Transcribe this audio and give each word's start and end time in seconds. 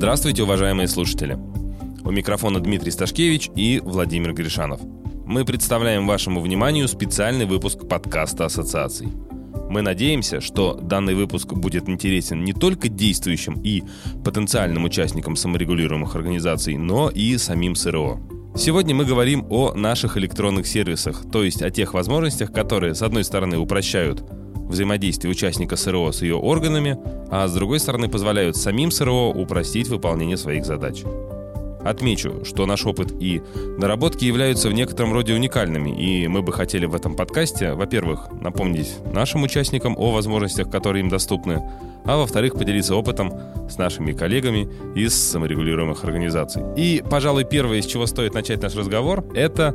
Здравствуйте, 0.00 0.44
уважаемые 0.44 0.88
слушатели. 0.88 1.36
У 2.04 2.10
микрофона 2.10 2.58
Дмитрий 2.58 2.90
Сташкевич 2.90 3.50
и 3.54 3.82
Владимир 3.84 4.32
Гришанов. 4.32 4.80
Мы 5.26 5.44
представляем 5.44 6.06
вашему 6.06 6.40
вниманию 6.40 6.88
специальный 6.88 7.44
выпуск 7.44 7.86
подкаста 7.86 8.46
ассоциаций. 8.46 9.08
Мы 9.68 9.82
надеемся, 9.82 10.40
что 10.40 10.72
данный 10.72 11.14
выпуск 11.14 11.52
будет 11.52 11.90
интересен 11.90 12.42
не 12.44 12.54
только 12.54 12.88
действующим 12.88 13.60
и 13.62 13.82
потенциальным 14.24 14.84
участникам 14.84 15.36
саморегулируемых 15.36 16.16
организаций, 16.16 16.78
но 16.78 17.10
и 17.10 17.36
самим 17.36 17.74
СРО. 17.74 18.20
Сегодня 18.56 18.94
мы 18.94 19.04
говорим 19.04 19.44
о 19.50 19.74
наших 19.74 20.16
электронных 20.16 20.66
сервисах, 20.66 21.30
то 21.30 21.44
есть 21.44 21.60
о 21.60 21.70
тех 21.70 21.92
возможностях, 21.92 22.52
которые, 22.52 22.94
с 22.94 23.02
одной 23.02 23.22
стороны, 23.22 23.58
упрощают 23.58 24.24
взаимодействие 24.70 25.30
участника 25.30 25.76
СРО 25.76 26.12
с 26.12 26.22
ее 26.22 26.36
органами, 26.36 26.98
а 27.30 27.46
с 27.46 27.52
другой 27.52 27.80
стороны 27.80 28.08
позволяют 28.08 28.56
самим 28.56 28.90
СРО 28.90 29.30
упростить 29.30 29.88
выполнение 29.88 30.36
своих 30.36 30.64
задач. 30.64 31.02
Отмечу, 31.84 32.44
что 32.44 32.66
наш 32.66 32.84
опыт 32.84 33.12
и 33.20 33.42
наработки 33.78 34.24
являются 34.24 34.68
в 34.68 34.72
некотором 34.72 35.14
роде 35.14 35.34
уникальными, 35.34 35.90
и 35.90 36.28
мы 36.28 36.42
бы 36.42 36.52
хотели 36.52 36.84
в 36.84 36.94
этом 36.94 37.16
подкасте, 37.16 37.72
во-первых, 37.72 38.28
напомнить 38.40 38.96
нашим 39.12 39.42
участникам 39.44 39.96
о 39.96 40.12
возможностях, 40.12 40.70
которые 40.70 41.02
им 41.02 41.08
доступны, 41.08 41.62
а 42.04 42.18
во-вторых, 42.18 42.54
поделиться 42.54 42.94
опытом 42.94 43.32
с 43.70 43.78
нашими 43.78 44.12
коллегами 44.12 44.68
из 44.94 45.14
саморегулируемых 45.14 46.04
организаций. 46.04 46.62
И, 46.76 47.02
пожалуй, 47.08 47.44
первое, 47.44 47.80
с 47.80 47.86
чего 47.86 48.04
стоит 48.06 48.34
начать 48.34 48.62
наш 48.62 48.74
разговор, 48.74 49.24
это 49.34 49.74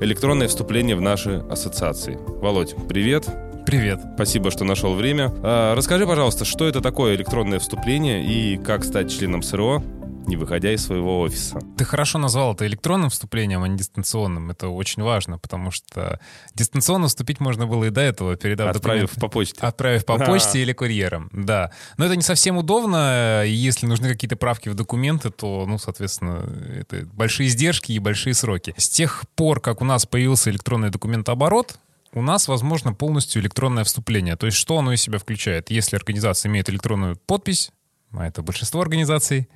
электронное 0.00 0.48
вступление 0.48 0.96
в 0.96 1.00
наши 1.02 1.44
ассоциации. 1.50 2.18
Володь, 2.40 2.74
привет! 2.88 3.28
Привет. 3.72 4.00
Спасибо, 4.16 4.50
что 4.50 4.64
нашел 4.64 4.94
время. 4.94 5.32
А, 5.42 5.74
расскажи, 5.74 6.06
пожалуйста, 6.06 6.44
что 6.44 6.68
это 6.68 6.82
такое 6.82 7.14
электронное 7.14 7.58
вступление 7.58 8.22
и 8.22 8.58
как 8.58 8.84
стать 8.84 9.10
членом 9.10 9.42
СРО, 9.42 9.82
не 10.26 10.36
выходя 10.36 10.74
из 10.74 10.84
своего 10.84 11.20
офиса. 11.20 11.58
Ты 11.78 11.86
хорошо 11.86 12.18
назвал 12.18 12.52
это 12.52 12.66
электронным 12.66 13.08
вступлением, 13.08 13.62
а 13.62 13.68
не 13.68 13.78
дистанционным. 13.78 14.50
Это 14.50 14.68
очень 14.68 15.02
важно, 15.02 15.38
потому 15.38 15.70
что 15.70 16.20
дистанционно 16.54 17.08
вступить 17.08 17.40
можно 17.40 17.66
было 17.66 17.84
и 17.84 17.88
до 17.88 18.02
этого, 18.02 18.36
передав 18.36 18.76
Отправив 18.76 19.04
документы. 19.04 19.20
по 19.22 19.28
почте. 19.28 19.60
Отправив 19.62 20.04
по 20.04 20.18
почте 20.18 20.60
или 20.60 20.74
курьером, 20.74 21.30
да. 21.32 21.72
Но 21.96 22.04
это 22.04 22.14
не 22.14 22.22
совсем 22.22 22.58
удобно. 22.58 23.42
Если 23.46 23.86
нужны 23.86 24.10
какие-то 24.10 24.36
правки 24.36 24.68
в 24.68 24.74
документы, 24.74 25.30
то, 25.30 25.64
ну, 25.66 25.78
соответственно, 25.78 26.46
это 26.78 27.06
большие 27.14 27.48
издержки 27.48 27.92
и 27.92 27.98
большие 27.98 28.34
сроки. 28.34 28.74
С 28.76 28.90
тех 28.90 29.24
пор, 29.34 29.60
как 29.60 29.80
у 29.80 29.86
нас 29.86 30.04
появился 30.04 30.50
электронный 30.50 30.90
документооборот, 30.90 31.78
у 32.14 32.22
нас 32.22 32.48
возможно 32.48 32.92
полностью 32.92 33.40
электронное 33.42 33.84
вступление. 33.84 34.36
То 34.36 34.46
есть 34.46 34.58
что 34.58 34.78
оно 34.78 34.92
из 34.92 35.00
себя 35.02 35.18
включает? 35.18 35.70
Если 35.70 35.96
организация 35.96 36.50
имеет 36.50 36.68
электронную 36.68 37.16
подпись, 37.16 37.70
а 38.12 38.26
это 38.26 38.42
большинство 38.42 38.80
организаций, 38.82 39.48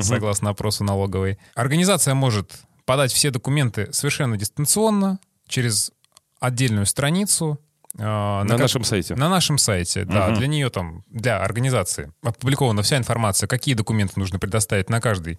согласно 0.00 0.50
опросу 0.50 0.84
налоговой, 0.84 1.38
организация 1.54 2.14
может 2.14 2.52
подать 2.86 3.12
все 3.12 3.30
документы 3.30 3.92
совершенно 3.92 4.36
дистанционно 4.36 5.18
через 5.46 5.92
отдельную 6.40 6.86
страницу, 6.86 7.60
э, 7.98 8.02
На 8.02 8.44
ка- 8.48 8.56
нашем 8.56 8.84
сайте. 8.84 9.14
на 9.16 9.28
нашем 9.28 9.58
сайте, 9.58 10.04
да. 10.04 10.28
Мгм. 10.28 10.38
Для 10.38 10.46
нее 10.46 10.70
там, 10.70 11.04
для 11.10 11.38
организации 11.38 12.12
опубликована 12.22 12.82
вся 12.82 12.96
информация, 12.96 13.46
какие 13.46 13.74
документы 13.74 14.18
нужно 14.18 14.38
предоставить 14.38 14.88
на 14.88 15.00
каждый 15.00 15.38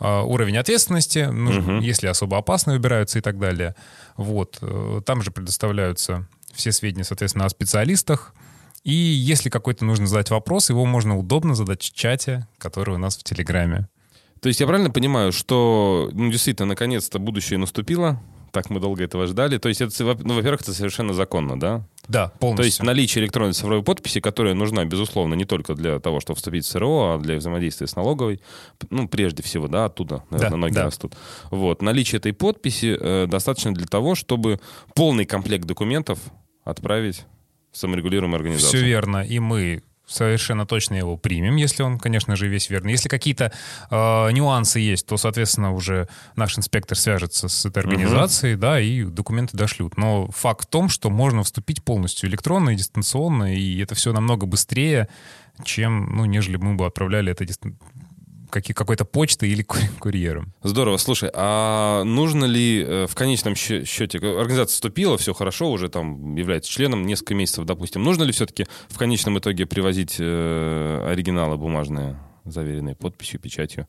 уровень 0.00 0.56
ответственности, 0.56 1.28
нужно- 1.30 1.74
Мгм. 1.74 1.80
если 1.80 2.06
особо 2.06 2.38
опасные 2.38 2.76
выбираются 2.78 3.18
и 3.18 3.22
так 3.22 3.38
далее. 3.38 3.74
Вот. 4.16 4.58
э, 4.62 5.00
Там 5.04 5.22
же 5.22 5.30
предоставляются 5.30 6.26
все 6.52 6.72
сведения, 6.72 7.04
соответственно, 7.04 7.44
о 7.44 7.48
специалистах. 7.50 8.34
И 8.82 8.92
если 8.92 9.50
какой-то 9.50 9.84
нужно 9.84 10.06
задать 10.06 10.30
вопрос, 10.30 10.70
его 10.70 10.86
можно 10.86 11.18
удобно 11.18 11.54
задать 11.54 11.82
в 11.82 11.92
чате, 11.94 12.46
который 12.58 12.94
у 12.94 12.98
нас 12.98 13.16
в 13.18 13.22
Телеграме. 13.24 13.88
То 14.40 14.48
есть 14.48 14.58
я 14.60 14.66
правильно 14.66 14.90
понимаю, 14.90 15.32
что, 15.32 16.08
ну, 16.12 16.30
действительно, 16.30 16.66
наконец-то 16.68 17.18
будущее 17.18 17.58
наступило, 17.58 18.22
так 18.52 18.70
мы 18.70 18.80
долго 18.80 19.04
этого 19.04 19.26
ждали. 19.26 19.58
То 19.58 19.68
есть, 19.68 19.82
это, 19.82 19.92
ну, 20.24 20.34
во-первых, 20.34 20.62
это 20.62 20.72
совершенно 20.72 21.12
законно, 21.12 21.60
да? 21.60 21.84
Да, 22.10 22.28
То 22.28 22.38
полностью. 22.38 22.64
есть 22.66 22.82
наличие 22.82 23.22
электронной 23.22 23.52
цифровой 23.52 23.84
подписи, 23.84 24.20
которая 24.20 24.54
нужна, 24.54 24.84
безусловно, 24.84 25.34
не 25.34 25.44
только 25.44 25.74
для 25.74 26.00
того, 26.00 26.18
чтобы 26.18 26.36
вступить 26.38 26.64
в 26.64 26.68
СРО, 26.68 27.14
а 27.14 27.18
для 27.18 27.36
взаимодействия 27.36 27.86
с 27.86 27.94
налоговой, 27.94 28.40
ну, 28.90 29.06
прежде 29.06 29.44
всего, 29.44 29.68
да, 29.68 29.84
оттуда, 29.84 30.24
наверное, 30.30 30.50
Да, 30.50 30.56
ноги 30.56 30.74
да. 30.74 30.84
растут. 30.86 31.14
Вот. 31.52 31.82
Наличие 31.82 32.18
этой 32.18 32.32
подписи 32.32 32.96
э, 32.98 33.26
достаточно 33.28 33.72
для 33.72 33.86
того, 33.86 34.16
чтобы 34.16 34.58
полный 34.96 35.24
комплект 35.24 35.66
документов 35.66 36.18
отправить 36.64 37.26
в 37.70 37.78
саморегулируемую 37.78 38.36
организацию. 38.36 38.80
Все 38.80 38.86
верно. 38.86 39.24
И 39.24 39.38
мы 39.38 39.82
совершенно 40.10 40.66
точно 40.66 40.94
его 40.94 41.16
примем, 41.16 41.56
если 41.56 41.82
он, 41.82 41.98
конечно 41.98 42.36
же, 42.36 42.48
весь 42.48 42.68
верный. 42.68 42.92
Если 42.92 43.08
какие-то 43.08 43.52
э, 43.90 44.32
нюансы 44.32 44.80
есть, 44.80 45.06
то, 45.06 45.16
соответственно, 45.16 45.72
уже 45.72 46.08
наш 46.36 46.58
инспектор 46.58 46.98
свяжется 46.98 47.48
с 47.48 47.64
этой 47.64 47.82
организацией, 47.82 48.56
да, 48.56 48.80
и 48.80 49.04
документы 49.04 49.56
дошлют. 49.56 49.96
Но 49.96 50.28
факт 50.30 50.64
в 50.66 50.70
том, 50.70 50.88
что 50.88 51.10
можно 51.10 51.42
вступить 51.42 51.82
полностью 51.84 52.28
электронно 52.28 52.70
и 52.70 52.76
дистанционно, 52.76 53.54
и 53.54 53.80
это 53.80 53.94
все 53.94 54.12
намного 54.12 54.46
быстрее, 54.46 55.08
чем, 55.64 56.16
ну, 56.16 56.24
нежели 56.24 56.56
мы 56.56 56.74
бы 56.74 56.86
отправляли 56.86 57.30
это 57.32 57.44
дистан- 57.44 57.76
каки- 58.09 58.09
какой-то 58.50 59.04
почтой 59.04 59.50
или 59.50 59.62
ку- 59.62 59.78
курьером. 59.98 60.52
Здорово. 60.62 60.96
Слушай, 60.96 61.30
а 61.34 62.04
нужно 62.04 62.44
ли 62.44 62.82
э, 62.82 63.06
в 63.06 63.14
конечном 63.14 63.54
счете, 63.54 64.18
э, 64.18 64.40
организация 64.40 64.74
вступила, 64.74 65.16
все 65.18 65.32
хорошо, 65.34 65.70
уже 65.70 65.88
там 65.88 66.34
является 66.36 66.70
членом 66.70 67.06
несколько 67.06 67.34
месяцев, 67.34 67.64
допустим, 67.64 68.02
нужно 68.02 68.24
ли 68.24 68.32
все-таки 68.32 68.66
в 68.88 68.98
конечном 68.98 69.38
итоге 69.38 69.66
привозить 69.66 70.16
э, 70.18 71.06
оригиналы 71.08 71.56
бумажные, 71.56 72.18
заверенные 72.44 72.94
подписью, 72.94 73.40
печатью? 73.40 73.86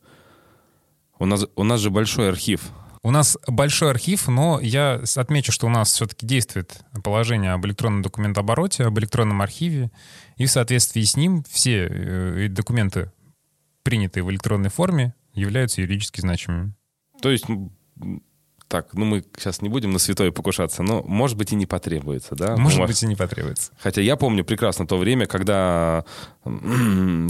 У 1.19 1.25
нас, 1.25 1.45
у 1.55 1.63
нас 1.63 1.79
же 1.79 1.89
большой 1.89 2.29
архив. 2.29 2.61
У 3.03 3.11
нас 3.11 3.37
большой 3.47 3.89
архив, 3.89 4.27
но 4.27 4.59
я 4.61 5.01
отмечу, 5.15 5.51
что 5.51 5.65
у 5.65 5.69
нас 5.69 5.91
все-таки 5.91 6.25
действует 6.25 6.81
положение 7.03 7.53
об 7.53 7.65
электронном 7.65 8.03
документообороте, 8.03 8.83
об 8.83 8.99
электронном 8.99 9.41
архиве, 9.41 9.91
и 10.37 10.45
в 10.45 10.51
соответствии 10.51 11.01
с 11.01 11.15
ним 11.15 11.43
все 11.49 12.47
документы, 12.49 13.11
принятые 13.83 14.23
в 14.23 14.31
электронной 14.31 14.69
форме, 14.69 15.13
являются 15.33 15.81
юридически 15.81 16.21
значимыми. 16.21 16.73
То 17.21 17.29
есть, 17.29 17.45
так, 18.67 18.93
ну 18.93 19.05
мы 19.05 19.23
сейчас 19.37 19.61
не 19.61 19.69
будем 19.69 19.91
на 19.91 19.99
святое 19.99 20.31
покушаться, 20.31 20.81
но, 20.81 21.03
может 21.03 21.37
быть, 21.37 21.51
и 21.51 21.55
не 21.55 21.65
потребуется, 21.65 22.35
да? 22.35 22.55
Может 22.55 22.77
Бумаг- 22.79 22.87
быть, 22.87 23.03
и 23.03 23.07
не 23.07 23.15
потребуется. 23.15 23.71
Хотя 23.79 24.01
я 24.01 24.15
помню 24.15 24.45
прекрасно 24.45 24.87
то 24.87 24.97
время, 24.97 25.25
когда 25.25 26.05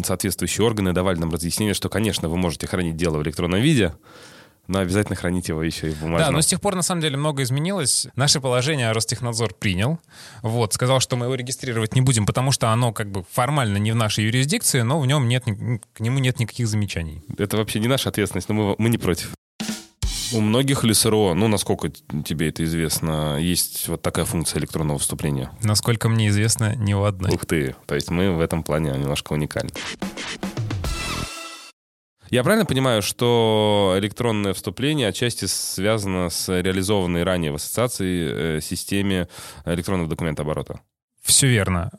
соответствующие 0.04 0.66
органы 0.66 0.94
давали 0.94 1.18
нам 1.20 1.32
разъяснение, 1.32 1.74
что, 1.74 1.90
конечно, 1.90 2.30
вы 2.30 2.38
можете 2.38 2.68
хранить 2.68 2.96
дело 2.96 3.18
в 3.18 3.24
электронном 3.24 3.60
виде, 3.62 3.94
но 4.68 4.80
обязательно 4.80 5.16
храните 5.16 5.52
его 5.52 5.64
еще 5.64 5.88
и 5.88 5.92
в 5.92 6.00
Да, 6.00 6.06
бумажном. 6.06 6.34
но 6.36 6.42
с 6.42 6.46
тех 6.46 6.62
пор, 6.62 6.76
на 6.76 6.82
самом 6.82 7.02
деле, 7.02 7.18
многое 7.18 7.44
изменилось. 7.46 8.08
Наше 8.16 8.40
положение 8.40 8.92
Ростехнадзор 8.92 9.54
принял. 9.56 10.00
Вот, 10.44 10.74
сказал, 10.74 11.00
что 11.00 11.16
мы 11.16 11.26
его 11.26 11.36
регистрировать 11.36 11.94
не 11.96 12.02
будем, 12.02 12.26
потому 12.26 12.52
что 12.52 12.70
оно 12.70 12.94
как 12.94 13.12
бы 13.12 13.26
формально 13.32 13.78
не 13.78 13.92
в 13.92 13.96
нашей 13.96 14.26
юрисдикции, 14.26 14.82
но 14.82 15.00
в 15.00 15.06
нем 15.08 15.28
нет, 15.28 15.44
к 15.46 16.00
нему 16.00 16.20
нет 16.20 16.40
никаких 16.40 16.68
замечаний. 16.68 17.22
Это 17.38 17.58
вообще 17.58 17.80
не 17.80 17.88
наша 17.88 18.10
ответственность, 18.10 18.50
но 18.50 18.56
мы, 18.56 18.76
мы 18.78 18.90
не 18.90 18.98
против. 18.98 19.32
У 20.34 20.40
многих 20.40 20.86
ли 20.86 20.94
СРО, 20.94 21.34
ну, 21.34 21.50
насколько 21.50 21.90
тебе 21.90 22.48
это 22.48 22.64
известно, 22.64 23.38
есть 23.38 23.90
вот 23.90 24.02
такая 24.02 24.24
функция 24.24 24.60
электронного 24.60 24.98
вступления? 24.98 25.52
Насколько 25.62 26.08
мне 26.08 26.30
известно, 26.30 26.74
ни 26.78 26.94
у 26.94 27.04
одной. 27.04 27.32
Ух 27.34 27.46
ты. 27.46 27.76
То 27.86 27.96
есть 27.96 28.10
мы 28.10 28.32
в 28.32 28.40
этом 28.40 28.64
плане 28.64 28.92
немножко 28.92 29.34
уникальны. 29.34 29.72
Я 32.32 32.46
правильно 32.46 32.66
понимаю, 32.66 33.02
что 33.02 33.94
электронное 33.98 34.54
вступление 34.54 35.10
отчасти 35.10 35.44
связано 35.46 36.30
с 36.30 36.48
реализованной 36.62 37.24
ранее 37.24 37.52
в 37.52 37.56
ассоциации 37.56 38.58
э, 38.58 38.62
системе 38.62 39.28
электронного 39.66 40.10
документооборота? 40.10 40.80
Все 41.22 41.48
верно. 41.48 41.92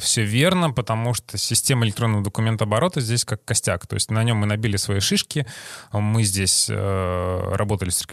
Все 0.00 0.24
верно, 0.24 0.70
потому 0.70 1.14
что 1.14 1.38
система 1.38 1.86
электронного 1.86 2.24
документооборота 2.24 3.00
здесь 3.00 3.24
как 3.24 3.44
костяк. 3.44 3.86
То 3.86 3.94
есть 3.94 4.10
на 4.10 4.22
нем 4.24 4.38
мы 4.38 4.46
набили 4.46 4.76
свои 4.76 5.00
шишки. 5.00 5.46
Мы 5.92 6.24
здесь 6.24 6.66
э, 6.68 7.54
работали 7.54 7.90
с 7.90 8.04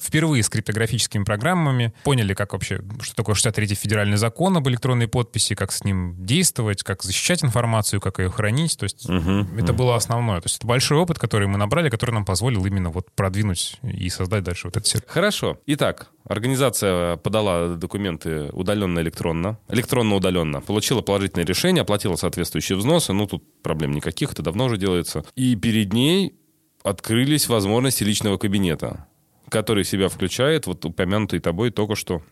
впервые 0.00 0.42
с 0.42 0.48
криптографическими 0.48 1.24
программами, 1.24 1.94
поняли, 2.04 2.34
как 2.34 2.52
вообще, 2.52 2.82
что 3.00 3.14
такое 3.14 3.34
63-й 3.34 3.74
федеральный 3.74 4.16
закон 4.16 4.56
об 4.56 4.68
электронной 4.68 5.08
подписи, 5.08 5.54
как 5.54 5.72
с 5.72 5.84
ним 5.84 6.14
действовать, 6.18 6.82
как 6.82 7.02
защищать 7.02 7.42
информацию, 7.44 8.00
как 8.00 8.18
ее 8.18 8.30
хранить. 8.30 8.76
То 8.76 8.84
есть 8.84 9.06
это 9.06 9.72
было 9.72 9.96
основное. 9.96 10.40
То 10.40 10.46
есть 10.46 10.58
это 10.58 10.66
большой 10.66 10.98
опыт, 10.98 11.18
который 11.18 11.48
мы 11.48 11.58
набрали, 11.58 11.88
который 11.88 12.12
нам 12.12 12.24
позволил 12.24 12.64
именно 12.66 12.90
вот 12.90 13.10
продвинуть 13.12 13.78
и 13.82 14.08
создать 14.10 14.44
дальше 14.44 14.66
вот 14.68 14.76
этот 14.76 14.86
сервис. 14.86 15.08
Хорошо. 15.08 15.58
Итак, 15.66 16.08
организация 16.24 17.16
подала 17.16 17.74
документы 17.76 18.50
удаленно-электронно, 18.52 19.58
электронно-удаленно, 19.68 20.60
получила 20.60 21.00
положительное 21.02 21.46
решение, 21.46 21.82
оплатила 21.82 22.16
соответствующие 22.16 22.78
взносы, 22.78 23.12
ну, 23.12 23.26
тут 23.26 23.44
проблем 23.62 23.92
никаких, 23.92 24.32
это 24.32 24.42
давно 24.42 24.66
уже 24.66 24.76
делается. 24.76 25.24
И 25.34 25.56
перед 25.56 25.92
ней 25.92 26.34
открылись 26.82 27.48
возможности 27.48 28.04
личного 28.04 28.38
кабинета, 28.38 29.06
который 29.48 29.84
себя 29.84 30.08
включает 30.08 30.66
вот 30.66 30.84
упомянутый 30.84 31.40
тобой 31.40 31.70
только 31.70 31.94
что 31.94 32.22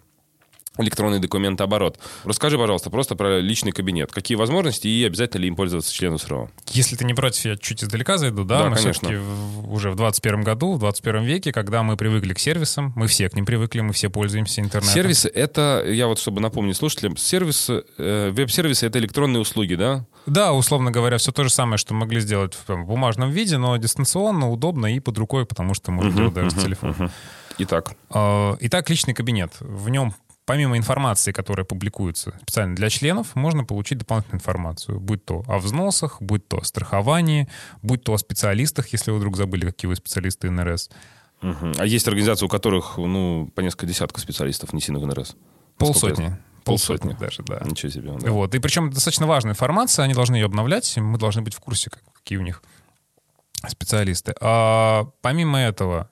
электронный 0.83 1.19
документооборот. 1.19 1.99
Расскажи, 2.25 2.59
пожалуйста, 2.59 2.91
просто 2.91 3.17
про 3.17 3.41
личный 3.41 3.73
кабинет. 3.73 4.13
Какие 4.13 4.37
возможности 4.37 4.89
и 4.89 5.05
обязательно 5.05 5.43
ли 5.43 5.49
им 5.49 5.57
пользоваться 5.57 5.93
члену 5.93 6.19
СРО? 6.19 6.51
Если 6.69 6.97
ты 6.97 7.05
не 7.05 7.15
против, 7.15 7.45
я 7.45 7.57
чуть 7.57 7.83
издалека 7.83 8.19
зайду, 8.19 8.45
да? 8.45 8.65
Да, 8.65 8.71
мы 8.71 8.77
конечно. 8.77 9.09
все-таки 9.09 9.17
уже 9.69 9.91
в 9.91 9.97
21 9.97 10.43
году, 10.43 10.75
в 10.75 10.79
21 10.79 11.23
веке, 11.25 11.53
когда 11.53 11.83
мы 11.83 11.97
привыкли 11.97 12.35
к 12.35 12.39
сервисам, 12.39 12.93
мы 12.97 13.07
все 13.07 13.29
к 13.29 13.35
ним 13.35 13.47
привыкли, 13.47 13.81
мы 13.81 13.93
все 13.93 14.11
пользуемся 14.11 14.61
интернетом. 14.61 14.95
Сервисы— 14.95 15.29
это, 15.35 15.85
я 15.87 16.07
вот 16.07 16.19
чтобы 16.19 16.41
напомнить 16.41 16.77
слушателям, 16.77 17.17
сервисы, 17.17 17.85
э, 17.99 18.31
веб-сервисы— 18.31 18.87
это 18.87 18.99
электронные 18.99 19.41
услуги, 19.41 19.75
да? 19.75 20.05
Да, 20.27 20.53
условно 20.53 20.91
говоря, 20.91 21.19
все 21.19 21.33
то 21.33 21.45
же 21.45 21.51
самое, 21.51 21.79
что 21.79 21.95
могли 21.95 22.21
сделать 22.21 22.55
в 22.55 22.65
там, 22.67 22.87
бумажном 22.87 23.31
виде, 23.31 23.57
но 23.57 23.77
дистанционно, 23.77 24.51
удобно 24.51 24.95
и 24.95 25.01
под 25.01 25.19
рукой, 25.19 25.47
потому 25.47 25.75
что 25.75 25.91
можно 25.93 26.13
делать 26.13 26.35
даже 26.35 26.51
с 26.51 26.55
телефона. 26.55 27.11
Итак, 27.59 27.95
Э, 28.13 28.57
Итак, 28.61 28.89
личный 28.91 29.15
кабинет. 29.15 29.53
В 29.61 29.89
нем 29.89 30.15
помимо 30.51 30.77
информации, 30.77 31.31
которая 31.31 31.65
публикуется 31.65 32.35
специально 32.43 32.75
для 32.75 32.91
членов, 32.91 33.37
можно 33.37 33.63
получить 33.63 33.99
дополнительную 33.99 34.41
информацию, 34.41 34.99
будь 34.99 35.25
то 35.25 35.45
о 35.47 35.59
взносах, 35.61 36.21
будь 36.21 36.49
то 36.49 36.59
о 36.59 36.65
страховании, 36.65 37.49
будь 37.83 38.03
то 38.03 38.15
о 38.15 38.19
специалистах, 38.19 38.89
если 38.89 39.13
вы 39.13 39.19
вдруг 39.19 39.37
забыли, 39.37 39.67
какие 39.67 39.89
вы 39.89 39.95
специалисты 39.95 40.51
НРС. 40.51 40.91
Мгм. 41.41 41.75
а 41.79 41.87
есть 41.87 42.09
организации, 42.09 42.45
у 42.45 42.49
которых, 42.49 42.99
ну, 42.99 43.49
по 43.55 43.61
несколько 43.61 43.87
десятков 43.87 44.21
специалистов 44.23 44.73
внесены 44.73 44.99
в 44.99 45.07
НРС? 45.07 45.37
Полсотни. 45.79 46.37
Полсотни. 46.65 47.13
Даже, 47.13 47.45
да. 47.45 47.61
Ничего 47.65 47.93
себе. 47.93 48.13
да. 48.19 48.31
Вот. 48.33 48.53
И 48.57 48.59
причем 48.59 48.91
достаточно 48.91 49.29
важная 49.29 49.53
информация, 49.53 50.05
они 50.05 50.15
должны 50.15 50.35
ее 50.35 50.47
обновлять, 50.47 50.97
мы 50.97 51.17
должны 51.17 51.43
быть 51.43 51.55
в 51.55 51.61
курсе, 51.61 51.91
как- 51.91 52.03
какие 52.13 52.39
у 52.39 52.43
них 52.43 52.61
специалисты. 53.69 54.35
А 54.41 55.05
помимо 55.23 55.61
этого, 55.61 56.11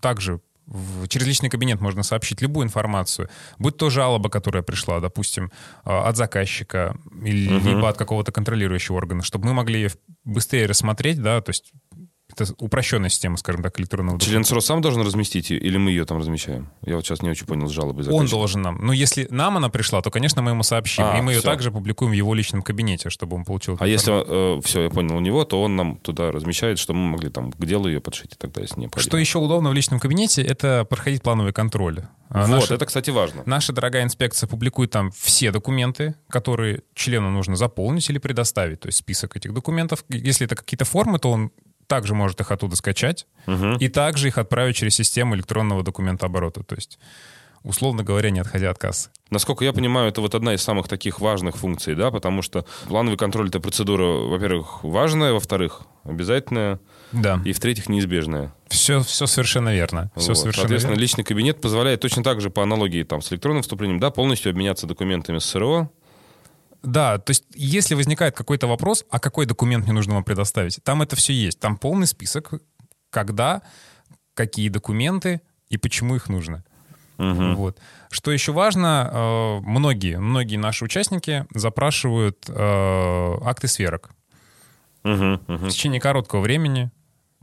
также 0.00 0.40
в- 0.68 1.08
через 1.08 1.26
личный 1.26 1.48
кабинет 1.48 1.80
можно 1.80 2.02
сообщить 2.02 2.42
любую 2.42 2.66
информацию, 2.66 3.28
будь 3.58 3.76
то 3.76 3.90
жалоба, 3.90 4.28
которая 4.28 4.62
пришла, 4.62 5.00
допустим, 5.00 5.50
а, 5.84 6.08
от 6.08 6.16
заказчика 6.16 6.96
или 7.24 7.50
Мгм. 7.50 7.66
либо 7.68 7.88
от 7.88 7.96
какого-то 7.96 8.32
контролирующего 8.32 8.96
органа, 8.96 9.22
чтобы 9.22 9.46
мы 9.46 9.54
могли 9.54 9.82
ее 9.82 9.90
быстрее 10.24 10.66
рассмотреть, 10.66 11.20
да, 11.22 11.40
то 11.40 11.50
есть 11.50 11.72
это 12.40 12.54
упрощенная 12.58 13.10
система, 13.10 13.36
скажем 13.36 13.62
так, 13.62 13.78
электронного 13.80 14.18
Член 14.20 14.44
СРО 14.44 14.60
сам 14.60 14.80
должен 14.80 15.02
разместить 15.02 15.50
ее, 15.50 15.58
или 15.58 15.76
мы 15.76 15.90
ее 15.90 16.04
там 16.04 16.18
размещаем? 16.18 16.70
Я 16.84 16.96
вот 16.96 17.06
сейчас 17.06 17.22
не 17.22 17.30
очень 17.30 17.46
понял 17.46 17.68
с 17.68 17.72
жалобой 17.72 18.06
Он 18.08 18.26
должен 18.26 18.62
нам. 18.62 18.78
Ну, 18.84 18.92
если 18.92 19.26
нам 19.30 19.56
она 19.56 19.68
пришла, 19.68 20.02
то, 20.02 20.10
конечно, 20.10 20.42
мы 20.42 20.50
ему 20.50 20.62
сообщим. 20.62 21.04
А, 21.04 21.18
и 21.18 21.20
мы 21.20 21.32
ее 21.32 21.40
всё. 21.40 21.48
также 21.48 21.70
публикуем 21.70 22.10
в 22.12 22.14
его 22.14 22.34
личном 22.34 22.62
кабинете, 22.62 23.10
чтобы 23.10 23.36
он 23.36 23.44
получил... 23.44 23.76
А 23.80 23.86
если, 23.86 24.10
информацию. 24.10 24.62
все, 24.62 24.82
я 24.84 24.90
понял, 24.90 25.16
у 25.16 25.20
него, 25.20 25.44
то 25.44 25.62
он 25.62 25.76
нам 25.76 25.96
туда 25.96 26.30
размещает, 26.30 26.78
чтобы 26.78 26.98
мы 26.98 27.12
могли 27.12 27.30
там 27.30 27.52
к 27.52 27.64
делу 27.66 27.88
ее 27.88 28.00
подшить 28.00 28.32
и 28.32 28.46
далее, 28.46 28.68
если 28.68 28.80
необходимо. 28.80 29.08
Что 29.08 29.16
еще 29.16 29.38
удобно 29.38 29.70
в 29.70 29.74
личном 29.74 30.00
кабинете, 30.00 30.42
это 30.42 30.84
проходить 30.88 31.22
плановый 31.22 31.52
контроль. 31.52 32.02
А 32.30 32.42
Вот, 32.42 32.48
наша, 32.48 32.74
это, 32.74 32.84
кстати, 32.84 33.10
важно. 33.10 33.42
наша 33.46 33.72
дорогая 33.72 34.04
инспекция 34.04 34.46
публикует 34.46 34.90
там 34.90 35.10
все 35.12 35.50
документы, 35.50 36.14
которые 36.28 36.82
члену 36.94 37.30
нужно 37.30 37.56
заполнить 37.56 38.08
или 38.10 38.18
предоставить. 38.18 38.80
То 38.80 38.88
есть 38.88 38.98
список 38.98 39.36
этих 39.36 39.54
документов. 39.54 40.04
Если 40.08 40.44
это 40.46 40.54
какие-то 40.54 40.84
формы, 40.84 41.18
то 41.18 41.30
он 41.30 41.50
также 41.88 42.14
может 42.14 42.40
их 42.40 42.50
оттуда 42.52 42.76
скачать 42.76 43.26
Мгм. 43.46 43.78
и 43.78 43.88
также 43.88 44.28
их 44.28 44.38
отправить 44.38 44.76
через 44.76 44.94
систему 44.94 45.34
электронного 45.34 45.82
документооборота. 45.82 46.62
То 46.62 46.76
есть, 46.76 46.98
условно 47.64 48.04
говоря, 48.04 48.30
не 48.30 48.38
отходя 48.40 48.70
от 48.70 48.78
кассы. 48.78 49.10
Насколько 49.30 49.64
я 49.64 49.72
понимаю, 49.72 50.08
это 50.08 50.20
вот 50.20 50.34
одна 50.34 50.54
из 50.54 50.62
самых 50.62 50.86
таких 50.86 51.18
важных 51.20 51.56
функций, 51.56 51.94
да, 51.94 52.10
потому 52.10 52.42
что 52.42 52.64
плановый 52.86 53.18
контроль— 53.18 53.48
это 53.48 53.58
процедура, 53.58 54.04
во-первых, 54.04 54.84
важная, 54.84 55.32
во-вторых, 55.32 55.82
обязательная, 56.04 56.78
Да, 57.12 57.40
и, 57.44 57.52
в-третьих, 57.52 57.88
неизбежная. 57.88 58.52
все, 58.68 59.00
все 59.00 59.26
совершенно 59.26 59.74
верно. 59.74 60.10
Все 60.16 60.28
Вот. 60.28 60.38
совершенно 60.38 60.62
Соответственно, 60.64 60.90
верно. 60.92 61.00
личный 61.02 61.24
кабинет 61.24 61.60
позволяет 61.60 62.00
точно 62.00 62.22
так 62.22 62.40
же 62.42 62.50
по 62.50 62.62
аналогии 62.62 63.02
там, 63.02 63.22
с 63.22 63.32
электронным 63.32 63.62
вступлением, 63.62 63.98
да, 63.98 64.10
полностью 64.10 64.50
обменяться 64.50 64.86
документами 64.86 65.38
с 65.38 65.44
СРО. 65.46 65.90
Да, 66.82 67.18
то 67.18 67.30
есть 67.30 67.44
если 67.54 67.94
возникает 67.94 68.36
какой-то 68.36 68.66
вопрос, 68.66 69.04
а 69.10 69.18
какой 69.18 69.46
документ 69.46 69.84
мне 69.84 69.92
нужно 69.92 70.14
вам 70.14 70.24
предоставить, 70.24 70.82
там 70.84 71.02
это 71.02 71.16
все 71.16 71.32
есть. 71.32 71.58
Там 71.58 71.76
полный 71.76 72.06
список, 72.06 72.54
когда, 73.10 73.62
какие 74.34 74.68
документы 74.68 75.40
и 75.68 75.76
почему 75.76 76.16
их 76.16 76.28
нужно. 76.28 76.64
Мгм. 77.18 77.56
Вот. 77.56 77.78
Что 78.10 78.30
еще 78.30 78.52
важно, 78.52 79.10
э, 79.12 79.60
многие, 79.60 80.18
многие 80.18 80.56
наши 80.56 80.84
участники 80.84 81.46
запрашивают 81.52 82.44
э, 82.48 83.34
акты 83.42 83.66
сверок. 83.66 84.10
Мгм, 85.02 85.40
мгм. 85.46 85.66
В 85.66 85.68
течение 85.68 86.00
короткого 86.00 86.40
времени, 86.40 86.90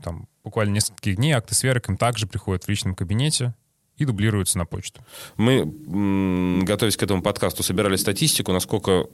там, 0.02 0.28
буквально 0.44 0.74
нескольких 0.74 1.16
дней, 1.16 1.32
акты 1.32 1.54
сверок 1.54 1.88
им 1.90 1.98
также 1.98 2.26
приходят 2.26 2.64
в 2.64 2.68
личном 2.68 2.94
кабинете 2.94 3.54
и 3.96 4.04
дублируются 4.04 4.56
на 4.58 4.64
почту. 4.64 5.04
Мы, 5.36 6.62
готовясь 6.64 6.96
к 6.96 7.02
этому 7.02 7.22
подкасту, 7.22 7.62
собирали 7.62 7.96
статистику, 7.96 8.52
насколько 8.52 9.06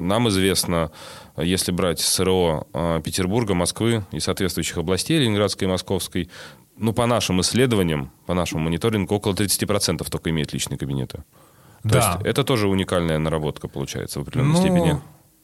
нам 0.00 0.28
известно, 0.28 0.90
если 1.36 1.72
брать 1.72 2.00
СРО 2.00 2.66
э, 2.72 3.00
Петербурга, 3.04 3.54
Москвы 3.54 4.04
и 4.12 4.20
соответствующих 4.20 4.78
областей, 4.78 5.18
Ленинградской 5.18 5.68
и 5.68 5.70
Московской, 5.70 6.30
ну, 6.76 6.92
по 6.92 7.06
нашим 7.06 7.40
исследованиям, 7.42 8.10
по 8.26 8.34
нашему 8.34 8.64
мониторингу, 8.64 9.14
около 9.14 9.34
30% 9.34 10.08
только 10.10 10.30
имеют 10.30 10.52
личные 10.52 10.78
кабинеты. 10.78 11.18
То 11.82 11.88
Да. 11.88 11.98
есть 11.98 12.26
это 12.26 12.44
тоже 12.44 12.68
уникальная 12.68 13.18
наработка 13.18 13.68
получается 13.68 14.18
в 14.18 14.22
определенной 14.22 14.52
Ну, 14.52 14.56
степени. 14.56 15.00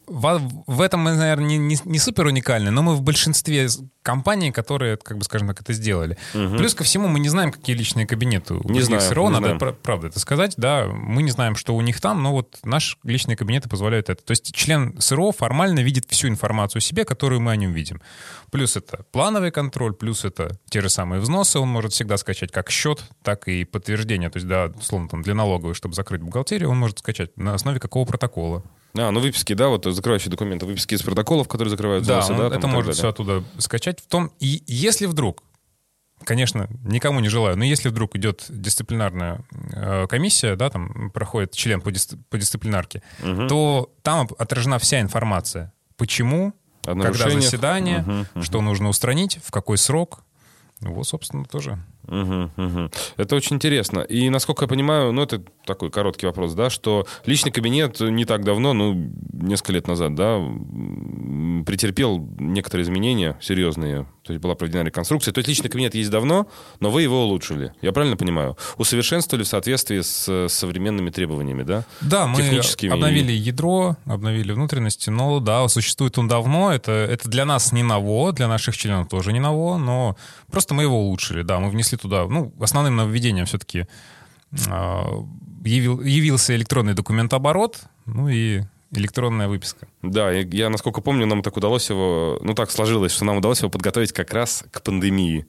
В, 0.06 0.40
в 0.66 0.80
этом 0.80 1.00
мы, 1.00 1.14
наверное, 1.14 1.46
не, 1.48 1.58
не- 1.58 1.78
не 1.84 1.98
супер 1.98 2.26
уникальны, 2.26 2.70
но 2.70 2.82
мы 2.82 2.94
в 2.94 3.02
большинстве 3.02 3.68
компаний, 4.02 4.52
которые, 4.52 4.96
как 4.96 5.18
бы, 5.18 5.24
скажем 5.24 5.48
так, 5.48 5.60
это 5.60 5.72
сделали. 5.72 6.16
Плюс 6.32 6.74
ко 6.76 6.84
всему, 6.84 7.08
мы 7.08 7.18
не 7.18 7.28
знаем, 7.28 7.50
какие 7.50 7.74
личные 7.74 8.06
кабинеты 8.06 8.54
у 8.54 8.68
Не 8.70 8.80
знаем, 8.82 9.02
СРО, 9.02 9.24
не 9.24 9.30
надо 9.30 9.44
знаем. 9.46 9.58
пра- 9.58 9.72
правда 9.72 10.06
это 10.06 10.20
сказать, 10.20 10.54
да, 10.56 10.86
мы 10.86 11.22
не 11.22 11.30
знаем, 11.32 11.56
что 11.56 11.74
у 11.74 11.80
них 11.80 12.00
там, 12.00 12.22
но 12.22 12.30
вот 12.32 12.58
наши 12.62 12.96
личные 13.02 13.36
кабинеты 13.36 13.68
позволяют 13.68 14.08
это. 14.08 14.22
То 14.22 14.30
есть 14.30 14.54
член 14.54 14.94
СРО 15.00 15.32
формально 15.32 15.80
видит 15.80 16.04
всю 16.08 16.28
информацию 16.28 16.78
о 16.78 16.82
себе, 16.82 17.04
которую 17.04 17.40
мы 17.40 17.50
о 17.50 17.56
нем 17.56 17.72
видим. 17.72 18.00
Плюс 18.52 18.76
это 18.76 19.04
плановый 19.10 19.50
контроль, 19.50 19.92
плюс 19.92 20.24
это 20.24 20.56
те 20.70 20.80
же 20.82 20.88
самые 20.88 21.20
взносы, 21.20 21.58
он 21.58 21.68
может 21.68 21.92
всегда 21.92 22.16
скачать 22.16 22.52
как 22.52 22.70
счет, 22.70 23.02
так 23.24 23.48
и 23.48 23.64
подтверждение, 23.64 24.30
то 24.30 24.36
есть, 24.36 24.46
да, 24.46 24.66
условно, 24.78 25.08
там, 25.08 25.22
для 25.22 25.34
налоговой, 25.34 25.74
чтобы 25.74 25.94
закрыть 25.96 26.22
бухгалтерию, 26.22 26.70
он 26.70 26.78
может 26.78 27.00
скачать 27.00 27.36
на 27.36 27.54
основе 27.54 27.80
какого 27.80 28.04
протокола. 28.04 28.62
А, 28.98 29.10
ну 29.10 29.20
выписки, 29.20 29.52
да, 29.52 29.68
вот 29.68 29.84
закрывающие 29.84 30.30
документы, 30.30 30.66
выписки 30.66 30.94
из 30.94 31.02
протоколов, 31.02 31.48
которые 31.48 31.70
закрывают 31.70 32.04
Да, 32.06 32.20
взносы, 32.20 32.32
он 32.32 32.38
да, 32.38 32.50
там 32.58 32.70
это 32.70 32.78
далее. 32.78 32.92
все 32.94 33.08
оттуда 33.08 33.44
скачать. 33.58 34.00
В 34.00 34.06
том, 34.06 34.30
и 34.40 34.62
если 34.66 35.06
вдруг, 35.06 35.42
конечно, 36.24 36.68
никому 36.84 37.20
не 37.20 37.28
желаю, 37.28 37.56
но 37.58 37.64
если 37.64 37.88
вдруг 37.90 38.16
идет 38.16 38.46
дисциплинарная 38.48 39.40
э, 39.72 40.06
комиссия, 40.08 40.56
да, 40.56 40.70
там 40.70 41.10
проходит 41.10 41.52
член 41.52 41.80
по, 41.80 41.90
дис- 41.90 42.18
по 42.30 42.38
дисциплинарке, 42.38 43.02
то 43.48 43.92
там 44.02 44.28
отражена 44.38 44.78
вся 44.78 45.00
информация. 45.00 45.72
Почему, 45.96 46.52
когда 46.82 47.12
заседание, 47.30 47.98
Мгм, 48.00 48.26
мгм. 48.34 48.42
что 48.42 48.60
нужно 48.60 48.88
устранить, 48.88 49.38
в 49.44 49.50
какой 49.50 49.78
срок. 49.78 50.22
Вот, 50.80 51.08
собственно, 51.08 51.44
тоже. 51.46 51.78
Мгм, 52.08 52.50
мгм. 52.56 52.90
Это 53.16 53.36
очень 53.36 53.56
интересно. 53.56 54.00
И, 54.00 54.28
насколько 54.30 54.64
я 54.64 54.68
понимаю, 54.68 55.12
ну, 55.12 55.22
это 55.22 55.42
такой 55.64 55.90
короткий 55.90 56.26
вопрос, 56.26 56.54
да, 56.54 56.70
что 56.70 57.06
личный 57.24 57.50
кабинет 57.50 58.00
не 58.00 58.24
так 58.24 58.44
давно, 58.44 58.72
ну, 58.72 59.10
несколько 59.32 59.72
лет 59.72 59.88
назад, 59.88 60.14
да, 60.14 60.38
претерпел 61.66 62.28
некоторые 62.38 62.84
изменения 62.84 63.36
серьезные. 63.40 64.06
То 64.26 64.32
есть 64.32 64.42
была 64.42 64.54
проведена 64.54 64.82
реконструкция. 64.82 65.32
То 65.32 65.38
есть 65.38 65.48
личный 65.48 65.70
кабинет 65.70 65.94
есть 65.94 66.10
давно, 66.10 66.48
но 66.80 66.90
вы 66.90 67.02
его 67.02 67.24
улучшили. 67.24 67.72
Я 67.80 67.92
правильно 67.92 68.16
понимаю? 68.16 68.56
Усовершенствовали 68.76 69.44
в 69.44 69.48
соответствии 69.48 70.00
с 70.00 70.26
э, 70.28 70.48
современными 70.48 71.10
требованиями, 71.10 71.62
да? 71.62 71.84
Да, 72.00 72.26
мы 72.26 72.40
обновили 72.90 73.32
ядро, 73.32 73.96
обновили 74.04 74.52
внутренности, 74.52 75.10
но 75.10 75.40
да, 75.40 75.66
существует 75.68 76.18
он 76.18 76.28
давно, 76.28 76.72
это, 76.72 76.92
это 76.92 77.28
для 77.28 77.44
нас 77.44 77.72
не 77.72 77.82
ново, 77.82 78.32
для 78.32 78.48
наших 78.48 78.76
членов 78.76 79.08
тоже 79.08 79.32
не 79.32 79.40
ново, 79.40 79.78
но 79.78 80.16
просто 80.50 80.74
мы 80.74 80.82
его 80.82 81.00
улучшили, 81.00 81.42
да, 81.42 81.60
мы 81.60 81.70
внесли 81.70 81.96
туда, 81.96 82.26
ну, 82.26 82.52
основным 82.60 82.96
нововведением 82.96 83.46
все-таки 83.46 83.86
явил, 85.64 86.00
явился 86.00 86.54
электронный 86.56 86.94
документооборот, 86.94 87.84
ну 88.06 88.28
и 88.28 88.62
электронная 88.92 89.48
выписка. 89.48 89.88
Да, 90.02 90.30
я, 90.30 90.70
насколько 90.70 91.00
помню, 91.00 91.26
нам 91.26 91.42
так 91.42 91.56
удалось 91.56 91.90
его... 91.90 92.38
Ну, 92.42 92.54
так 92.54 92.70
сложилось, 92.70 93.12
что 93.12 93.24
нам 93.24 93.38
удалось 93.38 93.60
его 93.60 93.70
подготовить 93.70 94.12
как 94.12 94.32
раз 94.32 94.64
к 94.70 94.82
пандемии. 94.82 95.46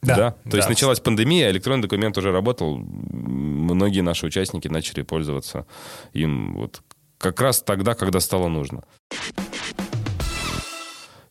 Да, 0.00 0.30
То 0.44 0.50
да. 0.50 0.56
есть 0.58 0.68
началась 0.68 1.00
пандемия, 1.00 1.48
а 1.48 1.50
электронный 1.50 1.82
документ 1.82 2.16
уже 2.18 2.30
работал. 2.30 2.76
Многие 2.76 4.00
наши 4.00 4.26
участники 4.26 4.68
начали 4.68 5.02
пользоваться 5.02 5.66
им 6.12 6.54
вот 6.54 6.82
как 7.18 7.40
раз 7.40 7.62
тогда, 7.62 7.94
когда 7.94 8.20
стало 8.20 8.48
нужно. 8.48 8.84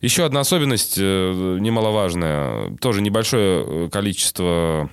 Еще 0.00 0.24
одна 0.24 0.40
особенность 0.40 0.96
э, 0.98 1.56
немаловажная. 1.60 2.76
Тоже 2.76 3.00
небольшое 3.00 3.64
э, 3.86 3.88
количество 3.90 4.90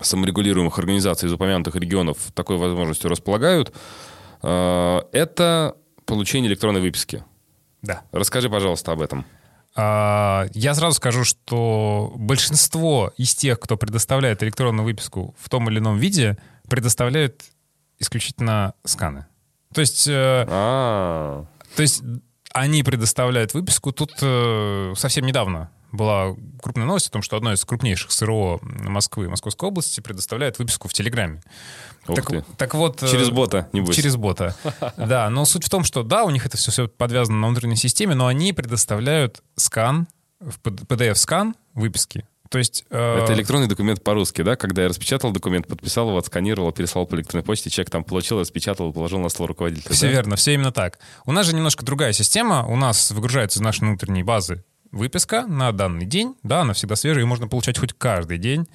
саморегулируемых 0.00 0.78
организаций 0.78 1.28
из 1.28 1.32
упомянутых 1.32 1.74
регионов 1.76 2.18
такой 2.34 2.58
возможностью 2.58 3.08
располагают. 3.08 3.72
Э, 4.42 5.00
Это 5.12 5.76
получение 6.06 6.50
электронной 6.50 6.80
выписки. 6.80 7.24
Да. 7.82 8.02
Расскажи, 8.12 8.50
пожалуйста, 8.50 8.92
об 8.92 9.00
этом. 9.00 9.24
А, 9.76 10.46
Я 10.52 10.74
сразу 10.74 10.96
скажу, 10.96 11.24
что 11.24 12.12
большинство 12.16 13.12
из 13.16 13.34
тех, 13.34 13.60
кто 13.60 13.76
предоставляет 13.76 14.42
электронную 14.42 14.84
выписку 14.84 15.34
в 15.38 15.48
том 15.48 15.70
или 15.70 15.78
ином 15.78 15.98
виде, 15.98 16.36
предоставляют 16.68 17.44
исключительно 17.98 18.74
сканы. 18.84 19.26
То 19.74 19.80
есть... 19.80 20.08
Э, 20.08 20.46
А, 20.48 21.46
то 21.76 21.82
есть 21.82 22.02
они 22.52 22.82
предоставляют 22.82 23.54
выписку. 23.54 23.92
Тут 23.92 24.12
э, 24.20 24.92
совсем 24.96 25.24
недавно 25.24 25.70
была 25.92 26.34
крупная 26.62 26.86
новость 26.86 27.08
о 27.08 27.12
том, 27.12 27.22
что 27.22 27.36
одно 27.36 27.52
из 27.52 27.64
крупнейших 27.64 28.10
СРО 28.10 28.58
Москвы, 28.62 29.28
Московской 29.28 29.68
области 29.68 30.00
предоставляет 30.00 30.58
выписку 30.58 30.88
в 30.88 30.92
Телеграме. 30.92 31.42
Так, 32.14 32.30
так 32.56 32.74
вот... 32.74 33.02
э, 33.02 33.08
Через 33.08 33.30
бота, 33.30 33.68
небось. 33.72 33.96
Через 33.96 34.16
бота. 34.16 34.54
Да, 34.96 35.28
но 35.30 35.44
суть 35.44 35.64
в 35.64 35.70
том, 35.70 35.84
что 35.84 36.02
да, 36.02 36.24
у 36.24 36.30
них 36.30 36.46
это 36.46 36.56
все, 36.56 36.70
все 36.70 36.88
подвязано 36.88 37.38
на 37.38 37.48
внутренней 37.48 37.76
системе, 37.76 38.14
но 38.14 38.26
они 38.26 38.52
предоставляют 38.52 39.42
скан, 39.56 40.06
PDF-скан 40.62 41.54
выписки. 41.74 42.26
То 42.48 42.58
есть... 42.58 42.84
э, 42.90 43.18
Это 43.22 43.32
электронный 43.34 43.68
документ 43.68 44.02
по-русски, 44.02 44.42
да? 44.42 44.56
Когда 44.56 44.82
я 44.82 44.88
распечатал 44.88 45.30
документ, 45.30 45.68
подписал 45.68 46.08
его, 46.08 46.18
отсканировал, 46.18 46.72
переслал 46.72 47.06
по 47.06 47.14
электронной 47.14 47.44
почте, 47.44 47.70
человек 47.70 47.90
там 47.90 48.02
получил, 48.02 48.40
распечатал, 48.40 48.92
положил 48.92 49.20
на 49.20 49.28
стол 49.28 49.46
руководителя. 49.46 49.92
Все 49.94 50.06
да? 50.06 50.12
верно, 50.12 50.36
все 50.36 50.54
именно 50.54 50.72
так. 50.72 50.98
У 51.26 51.32
нас 51.32 51.46
же 51.46 51.54
немножко 51.54 51.84
другая 51.84 52.12
система. 52.12 52.66
У 52.66 52.74
нас 52.74 53.12
выгружается 53.12 53.60
из 53.60 53.62
нашей 53.62 53.80
внутренней 53.86 54.24
базы 54.24 54.64
выписка 54.90 55.46
на 55.46 55.70
данный 55.70 56.06
день. 56.06 56.34
Да, 56.42 56.62
она 56.62 56.72
всегда 56.72 56.96
свежая, 56.96 57.22
и 57.22 57.26
можно 57.26 57.46
получать 57.46 57.78
хоть 57.78 57.92
каждый 57.92 58.38
день. 58.38 58.66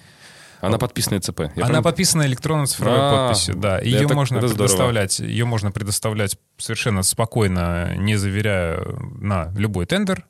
Она 0.68 0.78
подписанная 0.78 1.20
ЦП. 1.22 1.40
Я 1.42 1.46
она 1.46 1.54
правильно- 1.56 1.82
подписана 1.84 2.26
электронной 2.26 2.68
цифровой 2.68 2.98
А, 3.00 3.28
подписью, 3.28 3.56
да. 3.56 3.78
это- 3.80 3.88
Ее 3.88 4.08
можно 4.08 4.38
это 4.38 4.48
здорово. 4.48 4.68
предоставлять, 4.68 5.20
ее 5.20 5.46
можно 5.46 5.72
предоставлять 5.72 6.38
совершенно 6.58 7.04
спокойно, 7.04 7.96
не 7.98 8.16
заверяя 8.16 8.80
на 9.20 9.52
любой 9.58 9.86
тендер 9.86 10.26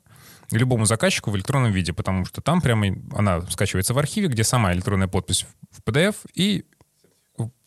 любому 0.52 0.84
заказчику 0.84 1.30
в 1.32 1.36
электронном 1.36 1.72
виде, 1.72 1.92
потому 1.92 2.24
что 2.24 2.40
там 2.40 2.60
прямо 2.60 2.86
она 3.16 3.40
скачивается 3.50 3.94
в 3.94 3.98
архиве, 3.98 4.28
где 4.28 4.44
сама 4.44 4.72
электронная 4.72 5.08
подпись 5.08 5.44
в 5.72 5.82
PDF 5.82 6.14
и, 6.34 6.64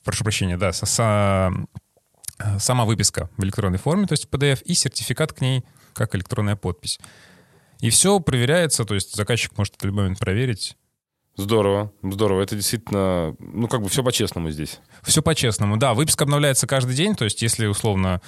прошу 0.05 0.23
прощения, 0.23 0.57
да, 0.57 0.71
со- 0.71 0.85
со- 0.85 1.51
сама 2.57 2.85
выписка 2.85 3.29
в 3.37 3.43
электронной 3.43 3.79
форме, 3.79 4.07
то 4.07 4.13
есть 4.13 4.25
в 4.25 4.29
PDF, 4.29 4.61
и 4.63 4.73
сертификат 4.75 5.33
к 5.33 5.41
ней 5.41 5.65
как 5.93 6.15
электронная 6.15 6.55
подпись. 6.55 6.99
И 7.81 7.89
все 7.89 8.19
проверяется, 8.21 8.85
то 8.85 8.95
есть 8.95 9.13
заказчик 9.15 9.57
может 9.57 9.75
в 9.77 9.83
любой 9.85 10.03
момент 10.03 10.19
проверить, 10.19 10.77
Здорово, 11.39 11.93
здорово. 12.03 12.41
Это 12.41 12.55
действительно, 12.57 13.33
ну, 13.39 13.69
как 13.69 13.81
бы 13.81 13.87
все 13.87 14.03
по-честному 14.03 14.51
здесь. 14.51 14.79
Все 15.03 15.21
по-честному. 15.21 15.77
Да, 15.77 15.93
выписка 15.93 16.25
обновляется 16.25 16.67
каждый 16.67 16.95
день. 16.95 17.15
То 17.15 17.23
есть, 17.23 17.41
если 17.41 17.65
условно 17.65 18.21